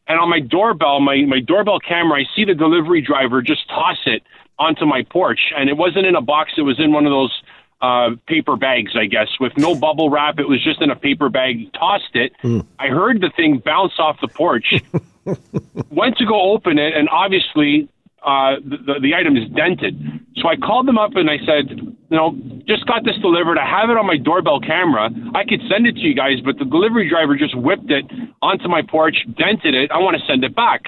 and 0.08 0.20
on 0.20 0.30
my 0.30 0.40
doorbell, 0.40 1.00
my 1.00 1.24
my 1.28 1.40
doorbell 1.40 1.80
camera, 1.80 2.22
I 2.22 2.26
see 2.36 2.44
the 2.44 2.56
delivery 2.56 3.02
driver 3.02 3.42
just 3.42 3.68
toss 3.70 3.98
it 4.06 4.24
onto 4.58 4.86
my 4.86 5.04
porch, 5.04 5.54
and 5.56 5.70
it 5.70 5.78
wasn't 5.78 6.08
in 6.08 6.16
a 6.16 6.22
box; 6.22 6.54
it 6.58 6.64
was 6.64 6.80
in 6.80 6.92
one 6.92 7.06
of 7.06 7.12
those 7.12 7.44
uh, 7.82 8.10
paper 8.28 8.56
bags, 8.56 8.94
I 8.96 9.06
guess, 9.06 9.28
with 9.40 9.54
no 9.58 9.76
bubble 9.76 10.10
wrap. 10.10 10.40
It 10.40 10.50
was 10.50 10.64
just 10.64 10.82
in 10.82 10.90
a 10.90 10.96
paper 10.96 11.30
bag. 11.30 11.58
He 11.58 11.70
tossed 11.70 12.16
it. 12.16 12.34
I 12.80 12.88
heard 12.88 13.22
the 13.22 13.30
thing 13.36 13.60
bounce 13.64 13.94
off 14.00 14.20
the 14.22 14.28
porch. 14.28 14.74
Went 15.92 16.18
to 16.18 16.26
go 16.26 16.52
open 16.52 16.80
it, 16.80 16.96
and 16.96 17.08
obviously 17.10 17.88
uh, 18.24 18.56
the, 18.64 18.78
the, 18.78 19.00
the 19.02 19.16
item 19.16 19.38
is 19.38 19.48
dented. 19.50 19.96
So 20.38 20.48
I 20.48 20.56
called 20.56 20.88
them 20.88 20.98
up 20.98 21.16
and 21.16 21.30
I 21.30 21.38
said, 21.46 21.96
you 22.10 22.18
know, 22.18 22.36
just 22.68 22.86
got 22.88 23.06
this 23.06 23.16
delivered. 23.22 23.58
I 23.58 23.66
have 23.70 23.90
it 23.90 23.98
on 23.98 24.06
my 24.08 24.18
doorbell 24.18 24.60
camera. 24.60 25.10
I 25.36 25.44
could 25.44 25.62
send 25.70 25.86
it 25.86 25.94
to 25.96 26.02
you 26.02 26.16
guys, 26.16 26.42
but 26.44 26.58
the 26.58 26.66
delivery 26.66 27.08
driver 27.08 27.38
just 27.38 27.56
whipped 27.56 27.92
it 27.92 28.06
onto 28.42 28.68
my 28.68 28.82
porch, 28.82 29.26
dented 29.38 29.76
it. 29.76 29.92
I 29.92 30.00
want 30.00 30.18
to 30.18 30.26
send 30.26 30.44
it 30.44 30.56
back. 30.56 30.82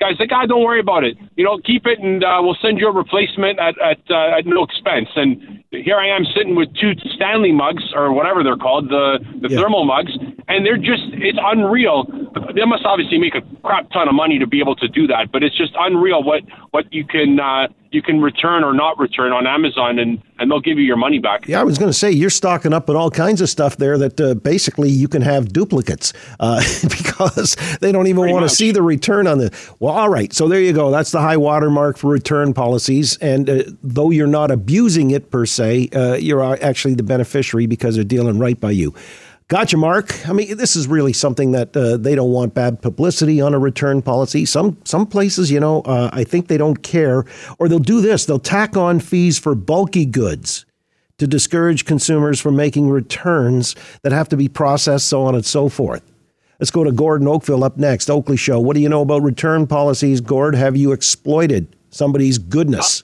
Guys, 0.00 0.14
like, 0.18 0.30
ah, 0.32 0.46
don't 0.46 0.64
worry 0.64 0.80
about 0.80 1.04
it. 1.04 1.16
You 1.36 1.44
know, 1.44 1.58
keep 1.58 1.86
it, 1.86 2.00
and 2.00 2.24
uh, 2.24 2.40
we'll 2.42 2.56
send 2.60 2.80
you 2.80 2.88
a 2.88 2.92
replacement 2.92 3.60
at 3.60 3.78
at, 3.80 4.00
uh, 4.10 4.38
at 4.38 4.46
no 4.46 4.64
expense. 4.64 5.08
And 5.14 5.62
here 5.70 5.96
I 5.96 6.08
am 6.08 6.24
sitting 6.34 6.56
with 6.56 6.74
two 6.74 6.92
Stanley 7.14 7.52
mugs 7.52 7.84
or 7.94 8.12
whatever 8.12 8.42
they're 8.42 8.56
called, 8.56 8.88
the 8.88 9.20
the 9.40 9.48
Yeah. 9.48 9.58
thermal 9.60 9.84
mugs, 9.84 10.10
and 10.48 10.66
they're 10.66 10.76
just 10.80 11.04
it's 11.12 11.38
unreal. 11.40 12.04
They 12.54 12.64
must 12.64 12.84
obviously 12.84 13.18
make 13.18 13.36
a 13.36 13.42
crap 13.62 13.90
ton 13.90 14.08
of 14.08 14.14
money 14.14 14.40
to 14.40 14.46
be 14.46 14.58
able 14.58 14.74
to 14.76 14.88
do 14.88 15.06
that, 15.06 15.30
but 15.30 15.44
it's 15.44 15.56
just 15.56 15.72
unreal 15.78 16.22
what 16.24 16.42
what 16.72 16.92
you 16.92 17.04
can 17.04 17.38
uh, 17.38 17.68
you 17.92 18.02
can 18.02 18.20
return 18.20 18.64
or 18.64 18.72
not 18.72 18.98
return 18.98 19.32
on 19.32 19.46
Amazon, 19.46 19.98
and 19.98 20.22
and 20.38 20.50
they'll 20.50 20.60
give 20.60 20.78
you 20.78 20.84
your 20.84 20.96
money 20.96 21.18
back. 21.18 21.46
Yeah, 21.46 21.60
I 21.60 21.64
was 21.64 21.78
going 21.78 21.90
to 21.90 21.96
say 21.96 22.10
you're 22.10 22.30
stocking 22.30 22.72
up 22.72 22.90
on 22.90 22.96
all 22.96 23.10
kinds 23.10 23.40
of 23.40 23.48
stuff 23.48 23.76
there 23.76 23.96
that 23.98 24.20
uh, 24.20 24.34
basically 24.34 24.88
you 24.88 25.08
can 25.08 25.22
have 25.22 25.52
duplicates 25.52 26.12
uh, 26.40 26.62
because 26.82 27.56
they 27.80 27.92
don't 27.92 28.06
even 28.06 28.30
want 28.30 28.48
to 28.48 28.54
see 28.54 28.72
the 28.72 28.82
return 28.82 29.26
on 29.26 29.38
the. 29.38 29.74
Well, 29.78 29.92
all 29.92 30.08
right, 30.08 30.32
so 30.32 30.48
there 30.48 30.60
you 30.60 30.72
go. 30.72 30.90
That's 30.90 31.10
the 31.10 31.20
high 31.20 31.36
watermark 31.36 31.96
for 31.98 32.10
return 32.10 32.54
policies, 32.54 33.16
and 33.18 33.48
uh, 33.48 33.62
though 33.82 34.10
you're 34.10 34.26
not 34.26 34.50
abusing 34.50 35.10
it 35.10 35.30
per 35.30 35.46
se, 35.46 35.88
uh, 35.94 36.14
you're 36.14 36.42
actually 36.64 36.94
the 36.94 37.02
beneficiary 37.02 37.66
because 37.66 37.94
they're 37.94 38.04
dealing 38.04 38.38
right 38.38 38.58
by 38.58 38.70
you. 38.70 38.94
Gotcha, 39.52 39.76
Mark. 39.76 40.26
I 40.26 40.32
mean, 40.32 40.56
this 40.56 40.76
is 40.76 40.88
really 40.88 41.12
something 41.12 41.52
that 41.52 41.76
uh, 41.76 41.98
they 41.98 42.14
don't 42.14 42.32
want 42.32 42.54
bad 42.54 42.80
publicity 42.80 43.38
on 43.38 43.52
a 43.52 43.58
return 43.58 44.00
policy. 44.00 44.46
Some 44.46 44.78
some 44.84 45.06
places, 45.06 45.50
you 45.50 45.60
know, 45.60 45.82
uh, 45.82 46.08
I 46.10 46.24
think 46.24 46.48
they 46.48 46.56
don't 46.56 46.82
care, 46.82 47.26
or 47.58 47.68
they'll 47.68 47.78
do 47.78 48.00
this: 48.00 48.24
they'll 48.24 48.38
tack 48.38 48.78
on 48.78 48.98
fees 48.98 49.38
for 49.38 49.54
bulky 49.54 50.06
goods 50.06 50.64
to 51.18 51.26
discourage 51.26 51.84
consumers 51.84 52.40
from 52.40 52.56
making 52.56 52.88
returns 52.88 53.76
that 54.00 54.10
have 54.10 54.30
to 54.30 54.38
be 54.38 54.48
processed, 54.48 55.06
so 55.06 55.22
on 55.22 55.34
and 55.34 55.44
so 55.44 55.68
forth. 55.68 56.02
Let's 56.58 56.70
go 56.70 56.82
to 56.82 56.90
Gordon 56.90 57.28
Oakville 57.28 57.62
up 57.62 57.76
next. 57.76 58.08
Oakley 58.08 58.38
Show. 58.38 58.58
What 58.58 58.74
do 58.74 58.80
you 58.80 58.88
know 58.88 59.02
about 59.02 59.20
return 59.20 59.66
policies, 59.66 60.22
Gord? 60.22 60.54
Have 60.54 60.78
you 60.78 60.92
exploited 60.92 61.76
somebody's 61.90 62.38
goodness? 62.38 63.02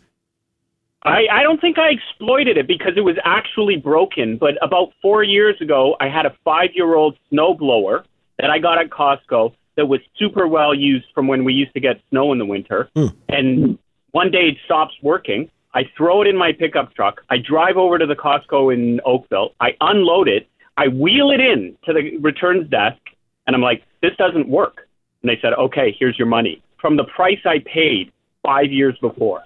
I, 1.09 1.41
I 1.41 1.43
don't 1.43 1.61
think 1.61 1.79
I 1.79 1.89
exploited 1.89 2.57
it 2.57 2.67
because 2.67 2.93
it 2.97 3.01
was 3.01 3.17
actually 3.25 3.77
broken. 3.77 4.37
But 4.37 4.55
about 4.63 4.93
four 5.01 5.23
years 5.23 5.61
ago, 5.61 5.97
I 6.01 6.09
had 6.09 6.27
a 6.27 6.37
five 6.45 6.71
year 6.75 6.95
old 6.95 7.17
snowblower 7.33 8.05
that 8.39 8.51
I 8.51 8.59
got 8.59 8.79
at 8.79 8.91
Costco 8.91 9.55
that 9.77 9.87
was 9.87 10.01
super 10.17 10.47
well 10.47 10.75
used 10.75 11.07
from 11.15 11.29
when 11.29 11.45
we 11.45 11.53
used 11.53 11.73
to 11.75 11.81
get 11.81 12.01
snow 12.11 12.33
in 12.33 12.39
the 12.39 12.47
winter. 12.47 12.91
Hmm. 12.95 13.07
And 13.29 13.79
one 14.11 14.31
day 14.31 14.49
it 14.49 14.57
stops 14.65 14.95
working. 15.03 15.51
I 15.75 15.83
throw 15.97 16.23
it 16.23 16.29
in 16.29 16.37
my 16.37 16.53
pickup 16.53 16.95
truck. 16.95 17.21
I 17.31 17.37
drive 17.39 17.77
over 17.77 17.99
to 17.99 18.07
the 18.07 18.17
Costco 18.17 18.75
in 18.75 19.01
Oakville. 19.05 19.51
I 19.61 19.77
unload 19.81 20.29
it. 20.29 20.49
I 20.77 20.89
wheel 20.89 21.31
it 21.31 21.41
in 21.41 21.77
to 21.85 21.93
the 21.93 22.17
returns 22.19 22.71
desk, 22.71 22.99
and 23.47 23.55
I'm 23.55 23.63
like, 23.63 23.83
this 24.01 24.13
doesn't 24.17 24.49
work. 24.49 24.89
And 25.23 25.31
they 25.31 25.39
said, 25.43 25.53
okay, 25.53 25.95
here's 25.99 26.17
your 26.19 26.29
money 26.29 26.63
from 26.81 26.97
the 26.97 27.05
price 27.05 27.41
I 27.45 27.59
paid 27.73 28.13
five 28.43 28.71
years 28.71 28.97
before. 29.01 29.43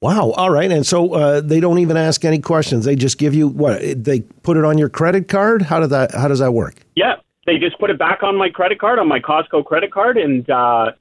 Wow. 0.00 0.30
All 0.30 0.50
right. 0.50 0.70
And 0.70 0.86
so 0.86 1.12
uh, 1.14 1.40
they 1.40 1.60
don't 1.60 1.80
even 1.80 1.96
ask 1.96 2.24
any 2.24 2.38
questions. 2.38 2.84
They 2.84 2.94
just 2.94 3.18
give 3.18 3.34
you 3.34 3.48
what? 3.48 3.80
They 4.04 4.20
put 4.20 4.56
it 4.56 4.64
on 4.64 4.78
your 4.78 4.88
credit 4.88 5.26
card. 5.28 5.62
How 5.62 5.80
did 5.80 5.90
that? 5.90 6.14
How 6.14 6.28
does 6.28 6.38
that 6.38 6.52
work? 6.52 6.76
Yeah, 6.94 7.16
they 7.46 7.58
just 7.58 7.78
put 7.80 7.90
it 7.90 7.98
back 7.98 8.22
on 8.22 8.36
my 8.36 8.48
credit 8.48 8.78
card, 8.78 8.98
on 8.98 9.08
my 9.08 9.18
Costco 9.18 9.64
credit 9.64 9.92
card, 9.92 10.16
and 10.16 10.48
uh, 10.48 10.92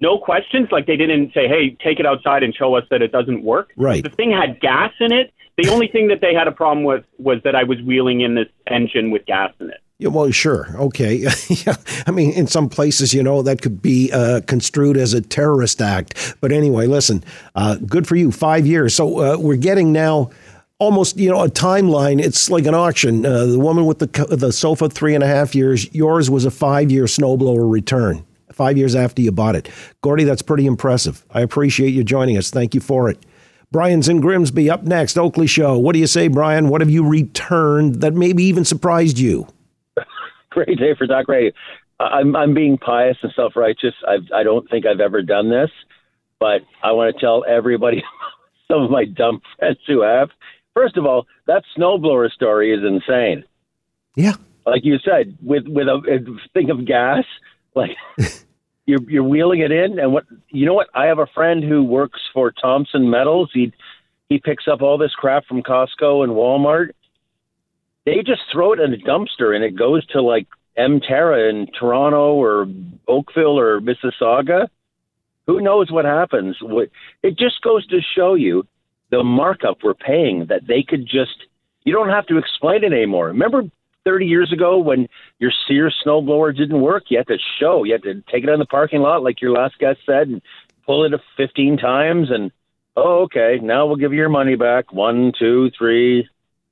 no 0.00 0.18
questions. 0.18 0.68
Like 0.72 0.86
they 0.86 0.96
didn't 0.96 1.32
say, 1.32 1.46
"Hey, 1.46 1.76
take 1.82 2.00
it 2.00 2.06
outside 2.06 2.42
and 2.42 2.54
show 2.54 2.74
us 2.74 2.84
that 2.90 3.02
it 3.02 3.12
doesn't 3.12 3.44
work." 3.44 3.72
Right. 3.76 4.02
The 4.02 4.10
thing 4.10 4.32
had 4.32 4.60
gas 4.60 4.92
in 4.98 5.12
it. 5.12 5.32
The 5.56 5.68
only 5.68 5.88
thing 5.88 6.08
that 6.08 6.20
they 6.20 6.34
had 6.34 6.48
a 6.48 6.52
problem 6.52 6.84
with 6.84 7.04
was 7.18 7.38
that 7.44 7.54
I 7.54 7.64
was 7.64 7.80
wheeling 7.82 8.22
in 8.22 8.34
this 8.34 8.48
engine 8.66 9.10
with 9.10 9.26
gas 9.26 9.52
in 9.60 9.70
it. 9.70 9.80
Yeah, 10.00 10.08
well, 10.08 10.30
sure. 10.30 10.74
Okay. 10.76 11.16
yeah. 11.48 11.76
I 12.06 12.10
mean, 12.10 12.32
in 12.32 12.46
some 12.46 12.70
places, 12.70 13.12
you 13.12 13.22
know, 13.22 13.42
that 13.42 13.60
could 13.60 13.82
be 13.82 14.10
uh, 14.10 14.40
construed 14.46 14.96
as 14.96 15.12
a 15.12 15.20
terrorist 15.20 15.82
act. 15.82 16.36
But 16.40 16.52
anyway, 16.52 16.86
listen, 16.86 17.22
uh, 17.54 17.76
good 17.76 18.06
for 18.06 18.16
you. 18.16 18.32
Five 18.32 18.66
years. 18.66 18.94
So 18.94 19.18
uh, 19.18 19.36
we're 19.38 19.56
getting 19.56 19.92
now 19.92 20.30
almost, 20.78 21.18
you 21.18 21.28
know, 21.28 21.44
a 21.44 21.50
timeline. 21.50 22.18
It's 22.18 22.48
like 22.48 22.64
an 22.64 22.74
auction. 22.74 23.26
Uh, 23.26 23.44
the 23.44 23.58
woman 23.58 23.84
with 23.84 23.98
the, 23.98 24.06
the 24.34 24.52
sofa, 24.52 24.88
three 24.88 25.14
and 25.14 25.22
a 25.22 25.26
half 25.26 25.54
years. 25.54 25.92
Yours 25.94 26.30
was 26.30 26.46
a 26.46 26.50
five 26.50 26.90
year 26.90 27.04
snowblower 27.04 27.70
return, 27.70 28.24
five 28.50 28.78
years 28.78 28.94
after 28.94 29.20
you 29.20 29.32
bought 29.32 29.54
it. 29.54 29.68
Gordy, 30.00 30.24
that's 30.24 30.40
pretty 30.40 30.64
impressive. 30.64 31.26
I 31.30 31.42
appreciate 31.42 31.90
you 31.90 32.04
joining 32.04 32.38
us. 32.38 32.48
Thank 32.48 32.74
you 32.74 32.80
for 32.80 33.10
it. 33.10 33.18
Brian's 33.70 34.08
in 34.08 34.22
Grimsby 34.22 34.70
up 34.70 34.82
next. 34.82 35.18
Oakley 35.18 35.46
Show. 35.46 35.76
What 35.78 35.92
do 35.92 35.98
you 35.98 36.06
say, 36.06 36.28
Brian? 36.28 36.70
What 36.70 36.80
have 36.80 36.90
you 36.90 37.06
returned 37.06 37.96
that 37.96 38.14
maybe 38.14 38.44
even 38.44 38.64
surprised 38.64 39.18
you? 39.18 39.46
Great 40.50 40.78
day 40.78 40.94
for 40.96 41.06
Doc 41.06 41.28
Ray. 41.28 41.52
I'm 41.98 42.34
I'm 42.34 42.54
being 42.54 42.78
pious 42.78 43.16
and 43.22 43.32
self 43.36 43.56
righteous. 43.56 43.94
I 44.06 44.18
I 44.34 44.42
don't 44.42 44.68
think 44.70 44.86
I've 44.86 45.00
ever 45.00 45.22
done 45.22 45.50
this, 45.50 45.70
but 46.38 46.62
I 46.82 46.92
want 46.92 47.14
to 47.14 47.20
tell 47.20 47.44
everybody, 47.46 48.02
some 48.68 48.82
of 48.82 48.90
my 48.90 49.04
dumb 49.04 49.40
friends 49.58 49.78
who 49.86 50.02
have. 50.02 50.30
First 50.74 50.96
of 50.96 51.04
all, 51.04 51.26
that 51.46 51.64
snowblower 51.76 52.30
story 52.30 52.72
is 52.72 52.84
insane. 52.84 53.44
Yeah. 54.16 54.34
Like 54.64 54.84
you 54.84 54.98
said, 54.98 55.36
with 55.42 55.64
with 55.66 55.88
a, 55.88 56.00
a 56.08 56.48
thing 56.54 56.70
of 56.70 56.86
gas, 56.86 57.24
like 57.74 57.90
you're 58.86 59.02
you're 59.08 59.24
wheeling 59.24 59.60
it 59.60 59.72
in, 59.72 59.98
and 59.98 60.12
what 60.12 60.24
you 60.48 60.66
know 60.66 60.74
what? 60.74 60.88
I 60.94 61.06
have 61.06 61.18
a 61.18 61.26
friend 61.26 61.62
who 61.62 61.82
works 61.82 62.20
for 62.32 62.50
Thompson 62.50 63.10
Metals. 63.10 63.50
He 63.52 63.72
he 64.28 64.38
picks 64.38 64.68
up 64.68 64.80
all 64.80 64.96
this 64.96 65.14
crap 65.14 65.44
from 65.46 65.62
Costco 65.62 66.24
and 66.24 66.32
Walmart 66.32 66.90
they 68.06 68.22
just 68.24 68.42
throw 68.52 68.72
it 68.72 68.80
in 68.80 68.94
a 68.94 68.96
dumpster 68.96 69.54
and 69.54 69.64
it 69.64 69.76
goes 69.76 70.06
to 70.08 70.22
like 70.22 70.46
M 70.76 71.00
Terra 71.00 71.48
in 71.50 71.66
Toronto 71.78 72.34
or 72.34 72.66
Oakville 73.06 73.58
or 73.58 73.80
Mississauga. 73.80 74.68
Who 75.46 75.60
knows 75.60 75.90
what 75.90 76.04
happens? 76.04 76.56
It 77.22 77.36
just 77.36 77.60
goes 77.62 77.86
to 77.88 78.00
show 78.14 78.34
you 78.34 78.66
the 79.10 79.24
markup 79.24 79.78
we're 79.82 79.94
paying 79.94 80.46
that 80.46 80.66
they 80.66 80.82
could 80.82 81.06
just, 81.06 81.44
you 81.84 81.92
don't 81.92 82.08
have 82.08 82.26
to 82.26 82.38
explain 82.38 82.84
it 82.84 82.92
anymore. 82.92 83.26
Remember 83.26 83.64
30 84.04 84.26
years 84.26 84.52
ago 84.52 84.78
when 84.78 85.08
your 85.38 85.52
Sears 85.66 86.00
snowblower 86.06 86.56
didn't 86.56 86.80
work? 86.80 87.04
You 87.08 87.18
had 87.18 87.26
to 87.26 87.38
show, 87.58 87.84
you 87.84 87.92
had 87.92 88.04
to 88.04 88.22
take 88.30 88.44
it 88.44 88.50
on 88.50 88.60
the 88.60 88.66
parking 88.66 89.00
lot, 89.00 89.22
like 89.22 89.40
your 89.40 89.52
last 89.52 89.78
guest 89.78 90.00
said, 90.06 90.28
and 90.28 90.40
pull 90.86 91.04
it 91.04 91.20
15 91.36 91.76
times 91.78 92.30
and, 92.30 92.52
oh, 92.96 93.22
okay, 93.22 93.58
now 93.62 93.86
we'll 93.86 93.96
give 93.96 94.12
you 94.12 94.18
your 94.18 94.28
money 94.28 94.56
back. 94.56 94.92
One, 94.92 95.32
two, 95.38 95.70
three. 95.76 96.28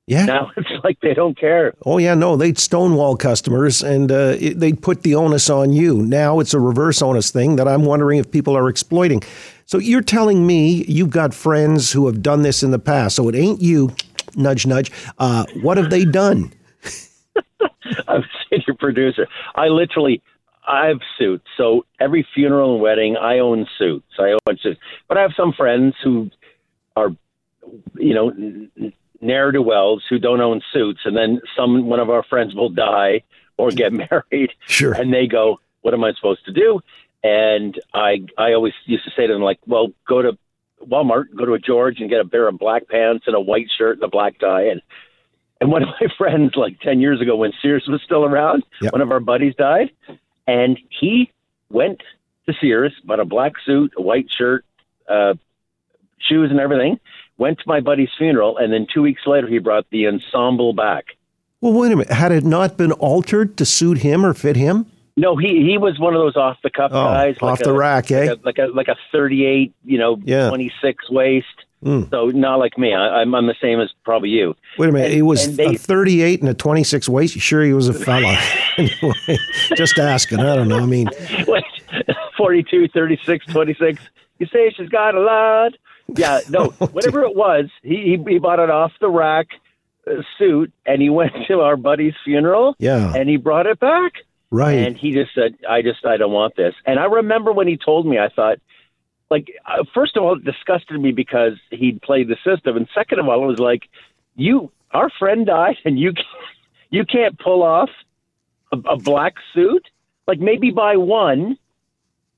Yeah. 0.09 0.25
Now 0.25 0.51
it's 0.57 0.83
like 0.83 0.99
they 1.01 1.13
don't 1.13 1.37
care. 1.37 1.73
Oh 1.85 1.99
yeah, 1.99 2.15
no, 2.15 2.35
they'd 2.35 2.57
stonewall 2.57 3.15
customers 3.15 3.83
and 3.83 4.11
uh, 4.11 4.35
it, 4.39 4.59
they'd 4.59 4.81
put 4.81 5.03
the 5.03 5.13
onus 5.13 5.51
on 5.51 5.71
you. 5.71 6.01
Now 6.01 6.39
it's 6.39 6.55
a 6.55 6.59
reverse 6.59 7.03
onus 7.03 7.29
thing 7.29 7.57
that 7.57 7.67
I'm 7.67 7.85
wondering 7.85 8.17
if 8.17 8.31
people 8.31 8.57
are 8.57 8.69
exploiting. 8.69 9.21
So 9.65 9.77
you're 9.77 10.01
telling 10.01 10.47
me 10.47 10.83
you've 10.85 11.11
got 11.11 11.35
friends 11.35 11.91
who 11.91 12.07
have 12.07 12.23
done 12.23 12.41
this 12.41 12.63
in 12.63 12.71
the 12.71 12.79
past. 12.79 13.15
So 13.17 13.29
it 13.29 13.35
ain't 13.35 13.61
you, 13.61 13.95
nudge 14.35 14.65
nudge. 14.65 14.91
Uh, 15.19 15.45
what 15.61 15.77
have 15.77 15.91
they 15.91 16.05
done? 16.05 16.51
I'm 18.07 18.23
a 18.23 18.27
senior 18.49 18.73
producer. 18.79 19.27
I 19.53 19.67
literally, 19.67 20.23
I 20.67 20.87
have 20.87 21.01
suits. 21.19 21.45
So 21.55 21.85
every 21.99 22.27
funeral 22.33 22.73
and 22.73 22.81
wedding, 22.81 23.15
I 23.15 23.37
own 23.37 23.67
suits. 23.77 24.07
I 24.17 24.31
own 24.31 24.57
suits. 24.59 24.79
But 25.07 25.19
I 25.19 25.21
have 25.21 25.33
some 25.37 25.53
friends 25.53 25.93
who 26.03 26.31
are, 26.95 27.09
you 27.95 28.15
know, 28.15 28.91
ne'er 29.21 29.51
do 29.51 29.61
wells 29.61 30.03
who 30.09 30.19
don't 30.19 30.41
own 30.41 30.61
suits, 30.73 31.01
and 31.05 31.15
then 31.15 31.41
some 31.57 31.87
one 31.87 31.99
of 31.99 32.09
our 32.09 32.23
friends 32.23 32.55
will 32.55 32.69
die 32.69 33.23
or 33.57 33.71
get 33.71 33.91
married, 34.11 34.51
Sure. 34.67 34.93
and 34.93 35.13
they 35.13 35.27
go, 35.27 35.59
"What 35.81 35.93
am 35.93 36.03
I 36.03 36.13
supposed 36.13 36.45
to 36.45 36.51
do?" 36.51 36.79
And 37.23 37.77
I, 37.93 38.25
I 38.37 38.53
always 38.53 38.73
used 38.85 39.03
to 39.03 39.11
say 39.11 39.27
to 39.27 39.33
them, 39.33 39.41
like, 39.41 39.59
"Well, 39.67 39.91
go 40.07 40.21
to 40.21 40.37
Walmart, 40.85 41.25
go 41.35 41.43
to 41.45 41.53
a 41.53 41.59
George, 41.59 41.99
and 41.99 42.09
get 42.09 42.21
a 42.21 42.25
pair 42.25 42.47
of 42.47 42.57
black 42.57 42.87
pants 42.87 43.25
and 43.27 43.35
a 43.35 43.41
white 43.41 43.67
shirt 43.77 43.97
and 43.97 44.03
a 44.03 44.07
black 44.07 44.39
tie." 44.39 44.67
And 44.67 44.81
and 45.61 45.69
one 45.71 45.83
of 45.83 45.89
my 45.99 46.07
friends, 46.17 46.53
like 46.55 46.79
10 46.79 47.01
years 47.01 47.19
ago 47.19 47.35
when 47.35 47.51
Sears 47.61 47.85
was 47.87 48.01
still 48.05 48.23
around, 48.23 48.63
Yep. 48.81 48.93
one 48.93 49.01
of 49.01 49.11
our 49.11 49.19
buddies 49.19 49.55
died. 49.55 49.91
And 50.47 50.79
he 50.89 51.31
went 51.69 52.01
to 52.47 52.53
Sears, 52.61 52.93
bought 53.03 53.19
a 53.19 53.25
black 53.25 53.53
suit, 53.65 53.93
a 53.97 54.01
white 54.01 54.27
shirt, 54.35 54.63
uh, 55.09 55.33
shoes, 56.19 56.49
and 56.49 56.59
everything. 56.61 56.99
Went 57.39 57.57
to 57.57 57.63
my 57.65 57.79
buddy's 57.79 58.09
funeral. 58.17 58.57
And 58.57 58.71
then 58.71 58.85
two 58.93 59.01
weeks 59.01 59.21
later, 59.25 59.47
he 59.47 59.57
brought 59.57 59.85
the 59.89 60.07
ensemble 60.07 60.73
back. 60.73 61.05
Well, 61.61 61.73
wait 61.73 61.91
a 61.91 61.95
minute. 61.95 62.11
Had 62.13 62.31
it 62.31 62.43
not 62.45 62.77
been 62.77 62.91
altered 62.91 63.57
to 63.57 63.65
suit 63.65 63.97
him 63.97 64.23
or 64.25 64.33
fit 64.35 64.55
him? 64.55 64.85
No, 65.17 65.35
he 65.35 65.65
he 65.69 65.77
was 65.77 65.99
one 65.99 66.13
of 66.13 66.19
those 66.21 66.37
off 66.37 66.57
the 66.63 66.69
cuff 66.69 66.91
Oh, 66.93 67.03
guys, 67.03 67.35
off 67.37 67.41
like 67.41 67.59
the 67.59 67.71
a, 67.71 67.73
rack, 67.73 68.09
eh? 68.11 68.29
like 68.29 68.29
a, 68.29 68.45
like 68.45 68.57
a 68.59 68.65
like 68.67 68.87
a 68.87 68.95
thirty 69.11 69.45
eight, 69.45 69.73
you 69.83 69.97
know, 69.97 70.17
Yeah. 70.23 70.47
twenty 70.47 70.71
six 70.81 71.09
waist. 71.09 71.47
Mm. 71.83 72.09
So 72.09 72.27
not 72.27 72.59
like 72.59 72.77
me. 72.77 72.93
I, 72.93 73.21
I'm 73.21 73.33
I'm 73.35 73.47
the 73.47 73.55
same 73.61 73.79
as 73.81 73.89
probably 74.05 74.29
you. 74.29 74.55
Wait 74.77 74.89
a 74.89 74.91
minute. 74.93 75.05
And- 75.07 75.13
he 75.15 75.21
was 75.21 75.57
they- 75.57 75.75
a 75.75 75.77
38 75.77 76.39
and 76.41 76.49
a 76.49 76.53
26 76.53 77.09
waist. 77.09 77.35
You 77.35 77.41
sure 77.41 77.63
he 77.63 77.73
was 77.73 77.87
a 77.89 77.93
fella? 77.93 78.37
anyway, 78.77 79.37
just 79.75 79.97
asking. 79.97 80.39
I 80.39 80.55
don't 80.55 80.67
know. 80.69 80.79
I 80.79 80.85
mean, 80.85 81.09
Wait, 81.47 81.63
42, 82.37 82.87
36, 82.89 83.45
26. 83.47 84.01
You 84.39 84.45
say 84.47 84.73
she's 84.75 84.89
got 84.89 85.15
a 85.15 85.19
lot. 85.21 85.73
Yeah, 86.15 86.39
no, 86.49 86.69
whatever 86.69 87.23
it 87.23 87.35
was, 87.35 87.65
he, 87.81 88.17
he 88.25 88.31
he 88.31 88.39
bought 88.39 88.59
an 88.59 88.69
off 88.69 88.91
the 88.99 89.09
rack 89.09 89.47
uh, 90.07 90.21
suit, 90.37 90.71
and 90.85 91.01
he 91.01 91.09
went 91.19 91.33
to 91.47 91.61
our 91.61 91.77
buddy's 91.77 92.13
funeral. 92.23 92.75
Yeah. 92.79 93.13
and 93.15 93.29
he 93.29 93.37
brought 93.37 93.65
it 93.65 93.79
back. 93.79 94.13
Right. 94.51 94.79
And 94.79 94.97
he 94.97 95.13
just 95.13 95.33
said, 95.35 95.57
"I 95.69 95.81
just 95.81 96.05
I 96.05 96.17
don't 96.17 96.31
want 96.31 96.55
this." 96.55 96.73
And 96.85 96.99
I 96.99 97.05
remember 97.05 97.51
when 97.51 97.67
he 97.67 97.77
told 97.77 98.07
me, 98.07 98.17
I 98.17 98.29
thought, 98.29 98.57
like, 99.29 99.51
uh, 99.65 99.83
first 99.93 100.17
of 100.17 100.23
all, 100.23 100.35
it 100.37 100.43
disgusted 100.43 100.99
me 100.99 101.11
because 101.11 101.53
he'd 101.69 102.01
played 102.01 102.27
the 102.29 102.37
system, 102.43 102.75
and 102.75 102.87
second 102.95 103.19
of 103.19 103.27
all, 103.27 103.43
it 103.43 103.47
was 103.47 103.59
like, 103.59 103.83
you, 104.35 104.71
our 104.91 105.09
friend 105.19 105.45
died, 105.45 105.77
and 105.85 105.99
you, 105.99 106.13
you 106.89 107.05
can't 107.05 107.37
pull 107.37 107.61
off 107.61 107.89
a, 108.71 108.77
a 108.77 108.97
black 108.97 109.35
suit. 109.53 109.87
Like 110.27 110.39
maybe 110.39 110.71
buy 110.71 110.95
one. 110.97 111.57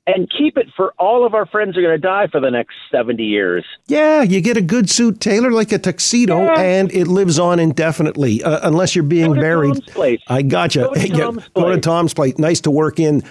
And 0.07 0.27
keep 0.35 0.57
it 0.57 0.65
for 0.75 0.93
all 0.97 1.25
of 1.25 1.35
our 1.35 1.45
friends 1.45 1.77
are 1.77 1.81
going 1.81 1.93
to 1.93 1.99
die 1.99 2.25
for 2.31 2.39
the 2.41 2.49
next 2.49 2.73
70 2.91 3.23
years. 3.23 3.63
Yeah, 3.85 4.23
you 4.23 4.41
get 4.41 4.57
a 4.57 4.61
good 4.61 4.89
suit 4.89 5.19
tailored 5.19 5.53
like 5.53 5.71
a 5.71 5.77
tuxedo, 5.77 6.43
Yeah. 6.43 6.59
and 6.59 6.91
it 6.91 7.07
lives 7.07 7.37
on 7.37 7.59
indefinitely, 7.59 8.41
uh, 8.43 8.67
unless 8.67 8.95
you're 8.95 9.03
being 9.03 9.27
Go 9.27 9.33
to 9.35 9.41
buried. 9.41 9.73
Tom's 9.75 9.85
place. 9.91 10.19
I 10.27 10.41
gotcha. 10.41 10.79
Go 10.81 10.93
to 10.95 10.99
Yeah, 11.07 11.15
Tom's 11.25 11.47
go 11.49 11.69
to. 11.75 11.79
Tom's 11.79 12.13
place. 12.15 12.37
Nice 12.39 12.61
to 12.61 12.71
work 12.71 12.99
in 12.99 13.21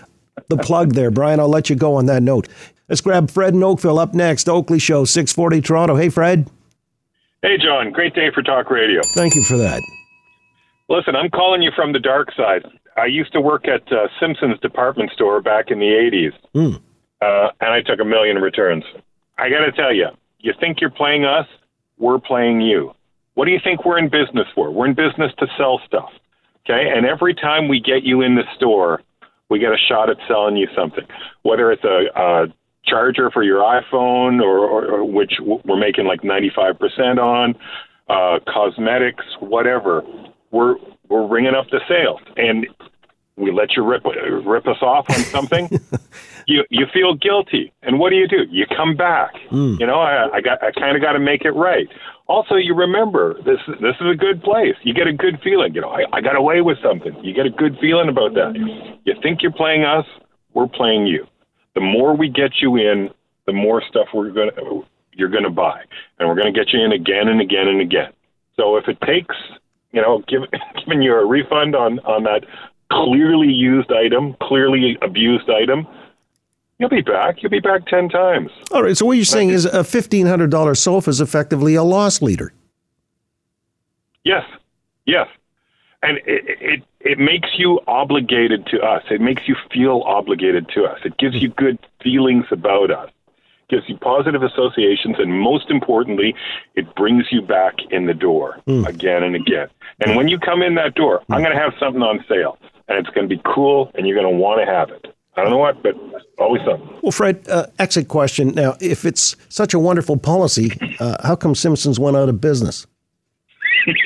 the 0.48 0.56
plug 0.56 0.94
there, 0.94 1.10
Brian. 1.10 1.40
I'll 1.40 1.48
let 1.48 1.70
you 1.70 1.74
go 1.76 1.96
on 1.96 2.06
that 2.06 2.22
note. 2.22 2.46
Let's 2.88 3.00
grab 3.00 3.30
Fred 3.32 3.52
in 3.54 3.62
Oakville 3.64 3.98
up 3.98 4.14
next. 4.14 4.48
Oakley 4.48 4.78
Show, 4.78 5.04
640 5.04 5.60
Toronto. 5.60 5.96
Hey, 5.96 6.08
Fred. 6.08 6.48
Hey, 7.42 7.56
John. 7.58 7.90
Great 7.90 8.14
day 8.14 8.30
for 8.32 8.42
talk 8.42 8.70
radio. 8.70 9.00
Thank 9.14 9.34
you 9.34 9.42
for 9.42 9.56
that. 9.56 9.82
Listen, 10.88 11.16
I'm 11.16 11.30
calling 11.30 11.62
you 11.62 11.70
from 11.74 11.92
the 11.92 11.98
dark 12.00 12.32
side. 12.36 12.64
I 12.96 13.06
used 13.06 13.32
to 13.32 13.40
work 13.40 13.66
at 13.68 13.90
uh, 13.92 14.08
Simpson's 14.20 14.58
department 14.60 15.10
store 15.12 15.40
back 15.40 15.70
in 15.70 15.78
the 15.78 15.86
80s, 15.86 16.32
Hmm. 16.52 16.76
uh, 17.20 17.50
and 17.60 17.72
I 17.72 17.82
took 17.82 18.00
a 18.00 18.04
million 18.04 18.38
returns. 18.38 18.84
I 19.38 19.48
got 19.48 19.64
to 19.64 19.72
tell 19.72 19.94
you, 19.94 20.08
you 20.40 20.52
think 20.60 20.80
you're 20.80 20.90
playing 20.90 21.24
us? 21.24 21.46
We're 21.98 22.18
playing 22.18 22.60
you. 22.60 22.94
What 23.34 23.44
do 23.44 23.52
you 23.52 23.60
think 23.62 23.84
we're 23.84 23.98
in 23.98 24.08
business 24.08 24.46
for? 24.54 24.70
We're 24.70 24.86
in 24.86 24.94
business 24.94 25.32
to 25.38 25.46
sell 25.56 25.80
stuff. 25.86 26.10
Okay? 26.64 26.90
And 26.94 27.06
every 27.06 27.34
time 27.34 27.68
we 27.68 27.80
get 27.80 28.02
you 28.02 28.20
in 28.22 28.34
the 28.34 28.44
store, 28.56 29.02
we 29.48 29.58
get 29.58 29.72
a 29.72 29.78
shot 29.88 30.10
at 30.10 30.16
selling 30.28 30.56
you 30.56 30.68
something, 30.76 31.04
whether 31.42 31.72
it's 31.72 31.84
a, 31.84 32.06
a 32.14 32.46
charger 32.84 33.30
for 33.30 33.42
your 33.42 33.60
iPhone 33.60 34.42
or, 34.42 34.58
or, 34.58 34.86
or 34.86 35.04
which 35.04 35.34
we're 35.40 35.78
making 35.78 36.06
like 36.06 36.22
95% 36.22 37.18
on, 37.18 37.54
uh, 38.08 38.38
cosmetics, 38.52 39.24
whatever. 39.40 40.02
We're 40.50 40.76
we're 41.10 41.26
ringing 41.26 41.54
up 41.54 41.68
the 41.70 41.80
sales, 41.86 42.20
and 42.36 42.66
we 43.36 43.50
let 43.50 43.76
you 43.76 43.82
rip 43.84 44.04
rip 44.04 44.66
us 44.66 44.80
off 44.80 45.10
on 45.10 45.18
something. 45.18 45.68
you 46.46 46.64
you 46.70 46.86
feel 46.92 47.14
guilty, 47.14 47.72
and 47.82 47.98
what 47.98 48.10
do 48.10 48.16
you 48.16 48.28
do? 48.28 48.44
You 48.50 48.64
come 48.66 48.96
back. 48.96 49.32
Hmm. 49.50 49.74
You 49.78 49.86
know, 49.86 50.00
I, 50.00 50.36
I 50.36 50.40
got 50.40 50.62
I 50.62 50.70
kind 50.72 50.96
of 50.96 51.02
got 51.02 51.12
to 51.12 51.18
make 51.18 51.44
it 51.44 51.52
right. 51.52 51.88
Also, 52.28 52.54
you 52.54 52.74
remember 52.74 53.34
this 53.42 53.58
this 53.80 53.96
is 54.00 54.06
a 54.10 54.16
good 54.16 54.42
place. 54.42 54.76
You 54.82 54.94
get 54.94 55.08
a 55.08 55.12
good 55.12 55.40
feeling. 55.42 55.74
You 55.74 55.80
know, 55.80 55.90
I, 55.90 56.04
I 56.12 56.20
got 56.20 56.36
away 56.36 56.60
with 56.60 56.78
something. 56.82 57.12
You 57.24 57.34
get 57.34 57.46
a 57.46 57.50
good 57.50 57.76
feeling 57.80 58.08
about 58.08 58.34
that. 58.34 58.54
You 59.04 59.14
think 59.22 59.42
you're 59.42 59.52
playing 59.52 59.84
us, 59.84 60.06
we're 60.54 60.68
playing 60.68 61.06
you. 61.06 61.26
The 61.74 61.80
more 61.80 62.16
we 62.16 62.28
get 62.28 62.60
you 62.60 62.76
in, 62.76 63.10
the 63.46 63.52
more 63.52 63.82
stuff 63.88 64.08
we're 64.14 64.30
gonna 64.30 64.52
you're 65.12 65.28
gonna 65.28 65.50
buy, 65.50 65.82
and 66.18 66.28
we're 66.28 66.36
gonna 66.36 66.52
get 66.52 66.72
you 66.72 66.84
in 66.84 66.92
again 66.92 67.28
and 67.28 67.40
again 67.40 67.68
and 67.68 67.80
again. 67.80 68.12
So 68.56 68.76
if 68.76 68.86
it 68.88 69.00
takes, 69.00 69.34
you 69.92 70.00
know, 70.00 70.22
give, 70.28 70.42
giving 70.84 71.02
you 71.02 71.14
a 71.14 71.24
refund 71.24 71.74
on 71.74 71.98
on 72.00 72.24
that 72.24 72.44
clearly 72.90 73.48
used 73.48 73.92
item, 73.92 74.34
clearly 74.42 74.98
abused 75.02 75.48
item, 75.48 75.86
you'll 76.78 76.88
be 76.88 77.02
back. 77.02 77.42
You'll 77.42 77.50
be 77.50 77.60
back 77.60 77.86
ten 77.86 78.08
times. 78.08 78.50
All 78.72 78.82
right. 78.82 78.96
So 78.96 79.06
what 79.06 79.16
you're 79.16 79.24
saying 79.24 79.50
is 79.50 79.64
a 79.64 79.80
$1,500 79.80 80.76
sofa 80.76 81.10
is 81.10 81.20
effectively 81.20 81.74
a 81.74 81.82
loss 81.82 82.20
leader. 82.20 82.52
Yes, 84.24 84.44
yes, 85.06 85.28
and 86.02 86.18
it, 86.18 86.44
it 86.60 86.82
it 87.00 87.18
makes 87.18 87.48
you 87.56 87.80
obligated 87.86 88.66
to 88.66 88.80
us. 88.80 89.02
It 89.10 89.20
makes 89.20 89.48
you 89.48 89.56
feel 89.72 90.02
obligated 90.02 90.68
to 90.74 90.84
us. 90.84 90.98
It 91.04 91.16
gives 91.16 91.36
you 91.36 91.48
good 91.48 91.78
feelings 92.02 92.44
about 92.50 92.90
us. 92.90 93.10
Gives 93.70 93.88
you 93.88 93.96
positive 93.98 94.42
associations, 94.42 95.16
and 95.20 95.32
most 95.40 95.70
importantly, 95.70 96.34
it 96.74 96.92
brings 96.96 97.26
you 97.30 97.40
back 97.40 97.74
in 97.90 98.06
the 98.06 98.14
door 98.14 98.58
again 98.66 99.22
and 99.22 99.36
again. 99.36 99.68
And 100.00 100.16
when 100.16 100.26
you 100.28 100.38
come 100.40 100.60
in 100.60 100.74
that 100.74 100.94
door, 100.96 101.22
I'm 101.30 101.40
going 101.42 101.54
to 101.54 101.58
have 101.62 101.72
something 101.78 102.02
on 102.02 102.24
sale, 102.28 102.58
and 102.88 102.98
it's 102.98 103.08
going 103.14 103.28
to 103.28 103.36
be 103.36 103.40
cool, 103.44 103.90
and 103.94 104.06
you're 104.08 104.20
going 104.20 104.32
to 104.32 104.36
want 104.36 104.60
to 104.60 104.66
have 104.66 104.90
it. 104.90 105.14
I 105.36 105.42
don't 105.42 105.50
know 105.52 105.58
what, 105.58 105.82
but 105.84 105.94
always 106.38 106.62
something. 106.66 106.98
Well, 107.02 107.12
Fred, 107.12 107.48
uh, 107.48 107.66
exit 107.78 108.08
question. 108.08 108.48
Now, 108.48 108.74
if 108.80 109.04
it's 109.04 109.36
such 109.48 109.72
a 109.72 109.78
wonderful 109.78 110.16
policy, 110.16 110.72
uh, 110.98 111.16
how 111.24 111.36
come 111.36 111.54
Simpsons 111.54 112.00
went 112.00 112.16
out 112.16 112.28
of 112.28 112.40
business? 112.40 112.86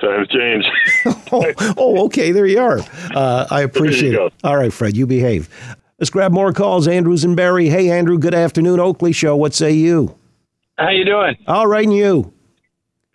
Times 0.00 0.28
change. 0.28 0.64
Oh, 1.32 1.52
oh, 1.76 2.04
okay. 2.04 2.30
There 2.30 2.46
you 2.46 2.60
are. 2.60 2.78
Uh, 3.12 3.46
I 3.50 3.62
appreciate 3.62 4.14
it. 4.14 4.32
All 4.44 4.56
right, 4.56 4.72
Fred, 4.72 4.96
you 4.96 5.04
behave. 5.04 5.48
Let's 6.04 6.10
grab 6.10 6.32
more 6.32 6.52
calls. 6.52 6.86
Andrew's 6.86 7.24
and 7.24 7.34
Barrie. 7.34 7.70
Hey, 7.70 7.88
Andrew. 7.88 8.18
Good 8.18 8.34
afternoon, 8.34 8.78
Oakley 8.78 9.10
Show. 9.10 9.36
What 9.36 9.54
say 9.54 9.72
you? 9.72 10.14
How 10.76 10.90
you 10.90 11.02
doing? 11.02 11.34
All 11.46 11.66
right, 11.66 11.84
and 11.84 11.94
you. 11.94 12.30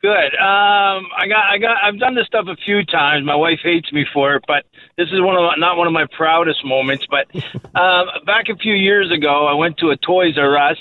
Good. 0.02 0.34
Um, 0.34 1.06
I 1.16 1.28
got, 1.30 1.46
I 1.52 1.60
got, 1.60 1.78
I've 1.84 2.00
done 2.00 2.16
this 2.16 2.26
stuff 2.26 2.48
a 2.50 2.56
few 2.66 2.84
times. 2.84 3.28
My 3.28 3.36
wife 3.36 3.60
hates 3.62 3.94
me 3.94 4.08
for 4.12 4.34
it, 4.38 4.44
but 4.48 4.66
this 4.98 5.08
is 5.12 5.22
one 5.22 5.36
of 5.36 5.60
not 5.60 5.78
one 5.78 5.86
of 5.86 5.94
my 5.94 6.08
proudest 6.18 6.66
moments. 6.66 7.06
But 7.08 7.28
um, 7.80 8.08
back 8.26 8.50
a 8.50 8.56
few 8.56 8.74
years 8.74 9.12
ago, 9.12 9.46
I 9.46 9.54
went 9.54 9.78
to 9.78 9.92
a 9.92 9.98
Toys 9.98 10.36
R 10.40 10.58
Us, 10.58 10.80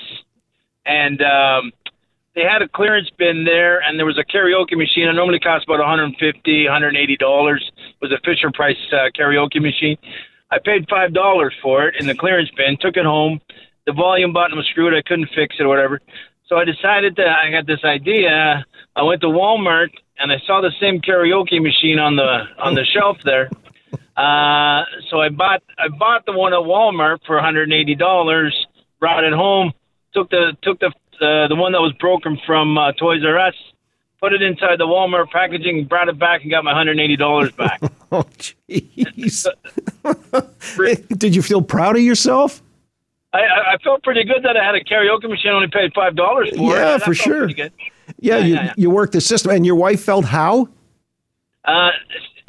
and 0.87 1.21
um, 1.21 1.73
they 2.35 2.41
had 2.41 2.63
a 2.63 2.69
clearance 2.69 3.11
bin 3.19 3.45
there, 3.45 3.81
and 3.81 3.99
there 3.99 4.07
was 4.07 4.17
a 4.17 4.25
karaoke 4.25 4.79
machine. 4.79 5.09
It 5.09 5.13
normally 5.13 5.41
costs 5.41 5.67
about 5.69 5.81
150 5.81 6.65
180 6.65 7.17
dollars. 7.19 7.71
Was 8.01 8.13
a 8.13 8.19
Fisher 8.25 8.51
Price 8.51 8.79
uh, 8.93 9.11
karaoke 9.15 9.61
machine. 9.61 9.99
I 10.51 10.59
paid 10.65 10.89
five 10.89 11.13
dollars 11.13 11.55
for 11.63 11.89
it 11.89 11.97
in 11.99 12.07
the 12.07 12.15
clearance 12.15 12.51
bin. 12.57 12.77
Took 12.81 12.97
it 12.97 13.05
home. 13.05 13.41
The 13.87 13.93
volume 13.93 14.33
button 14.33 14.57
was 14.57 14.67
screwed. 14.67 14.95
I 14.95 15.03
couldn't 15.03 15.29
fix 15.35 15.57
it 15.59 15.63
or 15.63 15.69
whatever. 15.69 16.01
So 16.47 16.57
I 16.57 16.65
decided 16.65 17.17
that 17.17 17.29
I 17.29 17.51
got 17.51 17.67
this 17.67 17.85
idea. 17.85 18.65
I 18.97 19.03
went 19.03 19.21
to 19.21 19.29
Walmart 19.29 19.91
and 20.19 20.33
I 20.33 20.37
saw 20.47 20.61
the 20.61 20.73
same 20.81 21.01
karaoke 21.01 21.63
machine 21.63 21.99
on 21.99 22.17
the 22.17 22.45
on 22.59 22.75
the 22.75 22.85
shelf 22.85 23.19
there. 23.25 23.51
Uh, 24.17 24.85
so 25.11 25.21
I 25.21 25.29
bought 25.29 25.63
I 25.79 25.89
bought 25.89 26.27
the 26.27 26.33
one 26.33 26.53
at 26.53 26.61
Walmart 26.61 27.19
for 27.27 27.37
180 27.37 27.95
dollars. 27.95 28.67
Brought 28.99 29.25
it 29.25 29.33
home. 29.33 29.73
Took 30.15 30.31
the 30.31 30.57
took 30.63 30.81
the 30.81 30.87
uh, 30.87 31.49
the 31.49 31.57
one 31.57 31.73
that 31.73 31.81
was 31.81 31.93
broken 32.01 32.39
from 32.47 32.79
uh, 32.79 32.93
Toys 32.93 33.23
R 33.25 33.39
Us. 33.39 33.55
Put 34.21 34.33
it 34.33 34.43
inside 34.43 34.79
the 34.79 34.87
Walmart 34.87 35.31
packaging. 35.31 35.85
Brought 35.85 36.09
it 36.09 36.19
back 36.19 36.43
and 36.43 36.51
got 36.51 36.65
my 36.65 36.71
180 36.73 37.17
dollars 37.17 37.53
back. 37.53 37.81
Oh, 38.11 38.25
jeez. 38.39 39.45
Did 41.19 41.37
you 41.37 41.43
feel 41.43 41.61
proud 41.61 41.95
of 41.97 42.01
yourself? 42.03 42.63
I, 43.35 43.41
I 43.41 43.77
felt 43.85 44.03
pretty 44.03 44.25
good 44.25 44.43
that 44.45 44.57
I 44.57 44.65
had 44.65 44.75
a 44.75 44.83
karaoke 44.83 45.29
machine. 45.29 45.51
Only 45.53 45.69
paid 45.69 45.93
five 45.95 46.17
dollars 46.17 46.49
for 46.49 46.55
it. 46.57 46.61
Yeah, 46.63 46.97
That 46.97 47.03
for 47.03 47.15
sure. 47.15 47.51
Yeah, 47.51 47.69
Yeah, 48.19 48.39
you, 48.39 48.55
yeah, 48.55 48.65
yeah. 48.65 48.73
you 48.79 48.89
worked 48.89 49.13
the 49.13 49.21
system, 49.21 49.51
and 49.51 49.67
your 49.67 49.75
wife 49.75 50.03
felt 50.03 50.25
how? 50.25 50.71
Uh, 51.67 51.91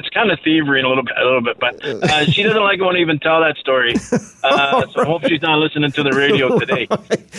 it's, 0.00 0.06
it's 0.06 0.14
kind 0.14 0.30
of 0.30 0.38
thievery 0.40 0.82
a 0.82 0.88
little 0.88 1.02
bit, 1.04 1.14
a 1.16 1.24
little 1.24 1.40
bit, 1.42 1.58
but 1.58 1.84
uh, 1.84 2.24
she 2.24 2.42
doesn't 2.42 2.62
like 2.62 2.80
when 2.80 2.96
I 2.96 3.00
even 3.00 3.18
tell 3.18 3.40
that 3.40 3.56
story. 3.58 3.94
Uh, 4.42 4.86
so 4.86 5.02
I 5.02 5.04
hope 5.04 5.22
she's 5.26 5.42
not 5.42 5.58
listening 5.58 5.92
to 5.92 6.02
the 6.02 6.12
radio 6.12 6.58
today. 6.58 6.88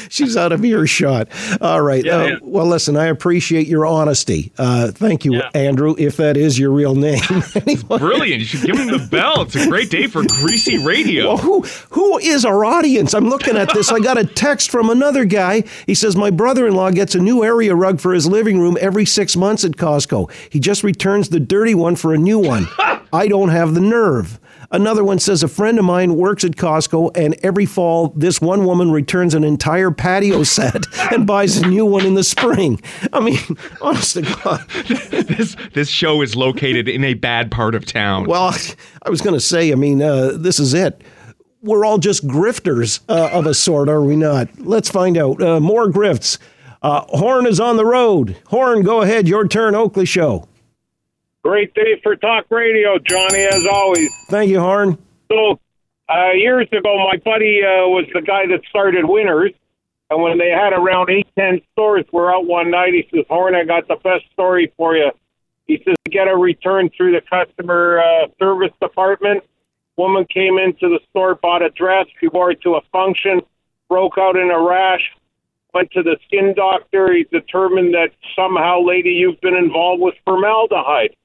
She's 0.09 0.37
out 0.37 0.51
of 0.51 0.63
earshot. 0.63 1.29
All 1.59 1.81
right. 1.81 2.05
Yeah, 2.05 2.15
uh, 2.17 2.23
yeah. 2.25 2.35
Well, 2.43 2.67
listen, 2.67 2.95
I 2.95 3.05
appreciate 3.05 3.65
your 3.65 3.87
honesty. 3.87 4.51
Uh, 4.55 4.91
thank 4.91 5.25
you, 5.25 5.33
Yeah. 5.33 5.49
Andrew, 5.55 5.95
if 5.97 6.17
that 6.17 6.37
is 6.37 6.59
your 6.59 6.69
real 6.69 6.93
name. 6.93 7.19
Anyway. 7.55 7.97
Brilliant. 7.97 8.39
You 8.41 8.45
should 8.45 8.61
give 8.61 8.77
him 8.77 8.87
the 8.87 9.07
bell. 9.09 9.41
It's 9.41 9.55
a 9.55 9.67
great 9.67 9.89
day 9.89 10.05
for 10.07 10.21
greasy 10.27 10.77
radio. 10.77 11.29
Well, 11.29 11.37
who 11.37 11.61
who 11.89 12.17
is 12.19 12.45
our 12.45 12.63
audience? 12.63 13.13
I'm 13.15 13.27
looking 13.29 13.57
at 13.57 13.73
this. 13.73 13.91
I 13.91 13.99
got 13.99 14.17
a 14.19 14.25
text 14.25 14.69
from 14.69 14.89
another 14.91 15.25
guy. 15.25 15.63
He 15.87 15.95
says 15.95 16.15
my 16.15 16.29
brother-in-law 16.29 16.91
gets 16.91 17.15
a 17.15 17.19
new 17.19 17.43
area 17.43 17.73
rug 17.75 17.99
for 17.99 18.13
his 18.13 18.27
living 18.27 18.59
room 18.59 18.77
every 18.79 19.05
six 19.05 19.35
months 19.35 19.63
at 19.63 19.71
Costco. 19.71 20.31
He 20.51 20.59
just 20.59 20.83
returns 20.83 21.29
the 21.29 21.39
dirty 21.39 21.73
one 21.75 21.95
for 21.95 22.13
a 22.13 22.17
new 22.17 22.37
one. 22.39 22.50
I 23.13 23.27
don't 23.27 23.49
have 23.49 23.73
the 23.73 23.81
nerve. 23.81 24.39
Another 24.73 25.03
one 25.03 25.19
says 25.19 25.43
a 25.43 25.49
friend 25.49 25.77
of 25.77 25.83
mine 25.83 26.15
works 26.15 26.45
at 26.45 26.51
Costco, 26.51 27.11
and 27.15 27.35
every 27.43 27.65
fall, 27.65 28.13
this 28.15 28.39
one 28.39 28.63
woman 28.63 28.89
returns 28.89 29.33
an 29.35 29.43
entire 29.43 29.91
patio 29.91 30.43
set 30.43 30.85
and 31.11 31.27
buys 31.27 31.57
a 31.57 31.67
new 31.67 31.85
one 31.85 32.05
in 32.05 32.13
the 32.13 32.23
spring. 32.23 32.81
I 33.11 33.19
mean, 33.19 33.37
honest 33.81 34.13
to 34.13 34.21
God. 34.21 34.65
This 35.27 35.57
this 35.73 35.89
show 35.89 36.21
is 36.21 36.37
located 36.37 36.87
in 36.87 37.03
a 37.03 37.15
bad 37.15 37.51
part 37.51 37.75
of 37.75 37.85
town. 37.85 38.27
Well, 38.27 38.55
I 39.05 39.09
was 39.09 39.19
going 39.21 39.33
to 39.33 39.41
say, 39.41 39.73
I 39.73 39.75
mean, 39.75 40.01
uh, 40.01 40.37
this 40.37 40.57
is 40.59 40.73
it. 40.73 41.03
We're 41.61 41.83
all 41.85 41.97
just 41.97 42.25
grifters 42.25 43.01
uh, 43.09 43.29
of 43.33 43.45
a 43.45 43.53
sort, 43.53 43.89
are 43.89 44.01
we 44.01 44.15
not? 44.15 44.47
Let's 44.57 44.89
find 44.89 45.17
out. 45.17 45.41
Uh, 45.41 45.59
more 45.59 45.87
grifts. 45.87 46.37
Uh, 46.81 47.01
Horn 47.09 47.45
is 47.45 47.59
on 47.59 47.77
the 47.77 47.85
road. 47.85 48.37
Horn, 48.47 48.81
go 48.83 49.01
ahead. 49.01 49.27
Your 49.27 49.47
turn, 49.47 49.75
Oakley 49.75 50.05
Show. 50.05 50.47
Great 51.43 51.73
day 51.73 51.99
for 52.03 52.15
talk 52.15 52.45
radio, 52.49 52.99
Johnny, 52.99 53.43
as 53.45 53.65
always. 53.65 54.11
Thank 54.27 54.51
you, 54.51 54.59
Horn. 54.59 54.97
So, 55.31 55.59
uh, 56.07 56.31
years 56.33 56.67
ago, 56.71 56.97
my 57.11 57.17
buddy 57.17 57.61
uh, 57.63 57.87
was 57.87 58.05
the 58.13 58.21
guy 58.21 58.45
that 58.47 58.61
started 58.69 59.05
Winners. 59.05 59.51
And 60.11 60.21
when 60.21 60.37
they 60.37 60.49
had 60.49 60.73
around 60.73 61.09
eight, 61.09 61.27
ten 61.37 61.61
stores, 61.71 62.05
we're 62.11 62.33
out 62.33 62.45
one 62.45 62.69
night. 62.69 62.93
He 62.93 63.07
says, 63.11 63.25
Horn, 63.29 63.55
I 63.55 63.63
got 63.63 63.87
the 63.87 63.95
best 63.95 64.25
story 64.33 64.71
for 64.77 64.95
you. 64.95 65.09
He 65.67 65.81
says, 65.85 65.95
get 66.09 66.27
a 66.27 66.35
return 66.35 66.89
through 66.95 67.13
the 67.13 67.21
customer 67.21 67.99
uh, 67.99 68.27
service 68.37 68.73
department. 68.81 69.43
Woman 69.95 70.25
came 70.25 70.57
into 70.57 70.89
the 70.89 70.99
store, 71.09 71.35
bought 71.35 71.61
a 71.61 71.69
dress. 71.69 72.07
She 72.19 72.27
wore 72.27 72.51
it 72.51 72.61
to 72.63 72.75
a 72.75 72.81
function, 72.91 73.41
broke 73.89 74.17
out 74.17 74.35
in 74.35 74.51
a 74.51 74.59
rash, 74.59 75.01
went 75.73 75.91
to 75.91 76.03
the 76.03 76.17
skin 76.25 76.53
doctor. 76.55 77.13
He 77.13 77.23
determined 77.23 77.93
that 77.93 78.09
somehow, 78.35 78.81
lady, 78.81 79.11
you've 79.11 79.39
been 79.41 79.55
involved 79.55 80.01
with 80.01 80.15
formaldehyde. 80.25 81.15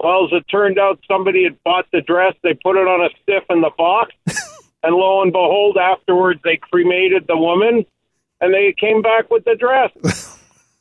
Well, 0.00 0.26
as 0.26 0.32
it 0.32 0.48
turned 0.48 0.78
out, 0.78 1.00
somebody 1.08 1.44
had 1.44 1.62
bought 1.62 1.86
the 1.92 2.00
dress. 2.00 2.34
They 2.42 2.54
put 2.54 2.76
it 2.76 2.86
on 2.86 3.04
a 3.04 3.10
stiff 3.22 3.44
in 3.50 3.60
the 3.60 3.70
box. 3.76 4.14
and 4.82 4.94
lo 4.94 5.22
and 5.22 5.32
behold, 5.32 5.76
afterwards, 5.76 6.40
they 6.44 6.56
cremated 6.56 7.26
the 7.26 7.36
woman 7.36 7.86
and 8.40 8.52
they 8.52 8.74
came 8.78 9.02
back 9.02 9.30
with 9.30 9.44
the 9.44 9.54
dress. 9.54 9.90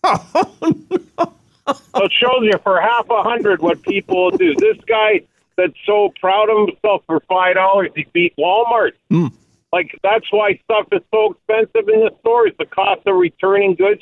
so 1.63 2.03
it 2.03 2.11
shows 2.11 2.41
you 2.41 2.57
for 2.63 2.81
half 2.81 3.09
a 3.09 3.23
hundred 3.23 3.61
what 3.61 3.81
people 3.83 4.31
do. 4.31 4.55
This 4.55 4.77
guy 4.87 5.21
that's 5.55 5.73
so 5.85 6.11
proud 6.19 6.49
of 6.49 6.67
himself 6.67 7.03
for 7.05 7.21
five 7.21 7.55
dollars, 7.55 7.91
he 7.95 8.05
beat 8.11 8.35
Walmart. 8.37 8.93
Mm. 9.11 9.31
Like 9.71 9.97
that's 10.03 10.31
why 10.31 10.59
stuff 10.65 10.87
is 10.91 11.01
so 11.11 11.31
expensive 11.33 11.87
in 11.89 12.01
the 12.01 12.11
stores. 12.19 12.51
The 12.59 12.65
cost 12.65 13.01
of 13.05 13.15
returning 13.15 13.75
goods. 13.75 14.01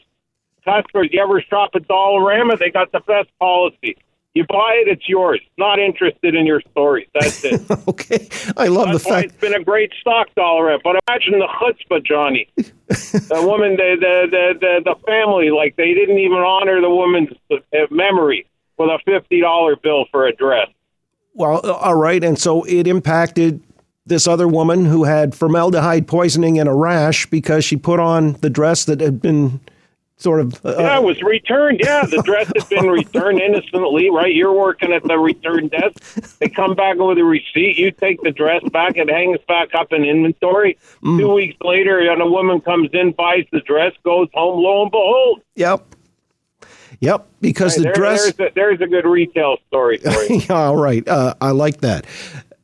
Customers, 0.66 1.10
you 1.12 1.22
ever 1.22 1.42
shop 1.42 1.72
at 1.76 1.88
Dollarama? 1.88 2.60
They 2.60 2.70
got 2.70 2.92
the 2.92 3.00
best 3.00 3.30
policy. 3.40 3.98
You 4.34 4.46
buy 4.48 4.82
it, 4.86 4.88
it's 4.88 5.10
yours. 5.10 5.42
Not 5.58 5.78
interested 5.78 6.36
in 6.36 6.46
your 6.46 6.62
stories. 6.72 7.08
That's 7.14 7.44
it. 7.44 7.62
okay, 7.88 8.30
I 8.56 8.68
love 8.68 8.88
That's 8.88 9.04
the 9.04 9.10
fact. 9.10 9.26
it's 9.26 9.42
been 9.42 9.54
a 9.54 9.64
great 9.64 9.92
stock 10.00 10.34
dollar. 10.36 10.78
But 10.82 10.96
imagine 11.08 11.40
the 11.40 11.48
chutzpah, 11.48 12.06
Johnny. 12.06 12.48
the 12.56 13.42
woman, 13.46 13.76
the, 13.76 13.98
the 14.00 14.28
the 14.32 14.60
the 14.60 14.94
the 14.94 14.96
family, 15.06 15.50
like 15.50 15.76
they 15.76 15.94
didn't 15.94 16.20
even 16.20 16.38
honor 16.38 16.80
the 16.80 16.90
woman's 16.90 17.30
uh, 17.52 17.58
memory 17.90 18.48
with 18.78 18.90
a 18.90 19.00
fifty 19.06 19.42
dollar 19.42 19.76
bill 19.76 20.06
for 20.12 20.26
a 20.26 20.34
dress. 20.34 20.70
Well, 21.34 21.60
uh, 21.64 21.74
all 21.74 21.96
right, 21.96 22.24
and 22.24 22.40
so 22.40 22.64
it 22.64 22.88
impacted 22.88 23.62
this 24.06 24.28
other 24.28 24.48
woman 24.48 24.86
who 24.86 25.04
had 25.04 25.36
formaldehyde 25.36 26.08
poisoning 26.08 26.58
and 26.58 26.68
a 26.70 26.74
rash 26.74 27.26
because 27.26 27.64
she 27.66 27.76
put 27.76 28.00
on 28.00 28.34
the 28.42 28.50
dress 28.50 28.86
that 28.86 29.00
had 29.02 29.22
been 29.22 29.60
sort 30.22 30.40
of. 30.42 30.54
Uh, 30.66 30.76
yeah, 30.78 30.98
it 30.98 31.04
was 31.04 31.22
returned. 31.22 31.82
Yeah, 31.84 32.06
the 32.06 32.22
dress 32.24 32.52
had 32.56 32.70
been 32.70 32.88
returned 32.90 33.42
innocently, 33.42 34.10
right? 34.10 34.34
You're 34.34 34.54
working 34.54 34.94
at 34.94 35.04
the 35.04 35.18
return 35.18 35.68
desk. 35.68 36.38
They 36.40 36.50
come 36.50 36.76
back 36.76 36.98
with 36.98 37.18
a 37.18 37.24
receipt. 37.24 37.78
You 37.78 37.92
take 37.92 38.22
the 38.22 38.32
dress 38.32 38.62
back. 38.72 38.98
It 38.98 39.10
hangs 39.10 39.40
back 39.48 39.74
up 39.74 39.92
in 39.92 40.04
inventory. 40.06 40.78
Mm. 41.04 41.20
Two 41.20 41.34
weeks 41.34 41.58
later, 41.62 42.00
and 42.00 42.22
a 42.22 42.26
woman 42.28 42.62
comes 42.62 42.90
in, 42.94 43.12
buys 43.14 43.46
the 43.52 43.62
dress, 43.62 43.94
goes 44.04 44.28
home. 44.34 44.64
Lo 44.64 44.84
and 44.84 44.92
behold, 44.92 45.42
Yep. 45.56 45.96
Yep, 47.00 47.28
because 47.42 47.74
Hey, 47.76 47.80
the 47.80 47.84
there- 47.86 47.94
dress. 47.94 48.32
There's 48.34 48.52
a, 48.52 48.54
there's 48.54 48.82
a 48.82 48.88
good 48.88 49.06
retail 49.06 49.58
story 49.68 49.98
for 49.98 50.12
you. 50.26 50.42
Yeah, 50.48 50.56
all 50.56 50.78
right. 50.78 51.08
Uh, 51.08 51.34
I 51.42 51.52
like 51.52 51.82
that. 51.82 52.06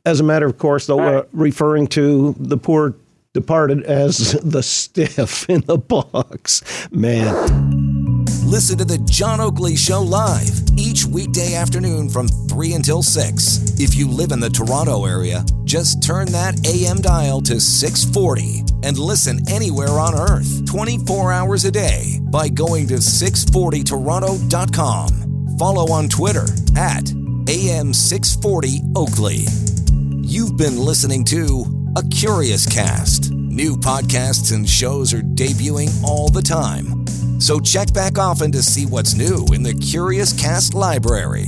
As 0.06 0.20
a 0.20 0.22
matter 0.22 0.46
of 0.46 0.58
course, 0.58 0.86
though, 0.86 1.00
uh, 1.00 1.24
referring 1.32 1.86
to 1.88 2.34
the 2.38 2.56
poor 2.56 2.94
departed 3.34 3.82
as 3.84 4.32
the 4.42 4.62
stiff 4.62 5.48
in 5.48 5.62
the 5.62 5.78
box. 5.78 6.62
Man. 6.90 7.34
Listen 8.44 8.76
to 8.78 8.84
the 8.84 8.98
John 9.04 9.40
Oakley 9.42 9.76
Show 9.76 10.00
live 10.00 10.62
each 10.78 11.04
weekday 11.04 11.54
afternoon 11.54 12.08
from 12.08 12.28
3 12.28 12.72
until 12.72 13.02
6. 13.02 13.78
If 13.78 13.94
you 13.94 14.08
live 14.08 14.32
in 14.32 14.40
the 14.40 14.48
Toronto 14.48 15.04
area, 15.04 15.44
just 15.64 16.02
turn 16.02 16.32
that 16.32 16.66
AM 16.66 17.02
dial 17.02 17.42
to 17.42 17.60
640 17.60 18.62
and 18.84 18.96
listen 18.96 19.46
anywhere 19.50 20.00
on 20.00 20.14
earth 20.14 20.64
24 20.66 21.30
hours 21.30 21.66
a 21.66 21.70
day 21.70 22.20
by 22.32 22.48
going 22.48 22.86
to 22.88 22.94
640toronto.com. 22.94 25.56
Follow 25.58 25.92
on 25.92 26.08
Twitter 26.08 26.46
at 26.76 27.04
AM640 27.04 28.96
Oakley. 28.96 29.44
You've 30.22 30.56
been 30.56 30.78
listening 30.78 31.22
to 31.26 31.66
A 31.96 32.02
Curious 32.10 32.66
Cast. 32.66 33.32
New 33.32 33.74
podcasts 33.76 34.54
and 34.54 34.68
shows 34.68 35.14
are 35.14 35.22
debuting 35.22 35.90
all 36.04 36.28
the 36.28 36.42
time. 36.42 37.06
So 37.40 37.58
check 37.58 37.92
back 37.92 38.18
often 38.18 38.52
to 38.52 38.62
see 38.62 38.84
what's 38.84 39.14
new 39.14 39.46
in 39.54 39.62
the 39.62 39.74
Curious 39.74 40.38
Cast 40.38 40.74
library. 40.74 41.46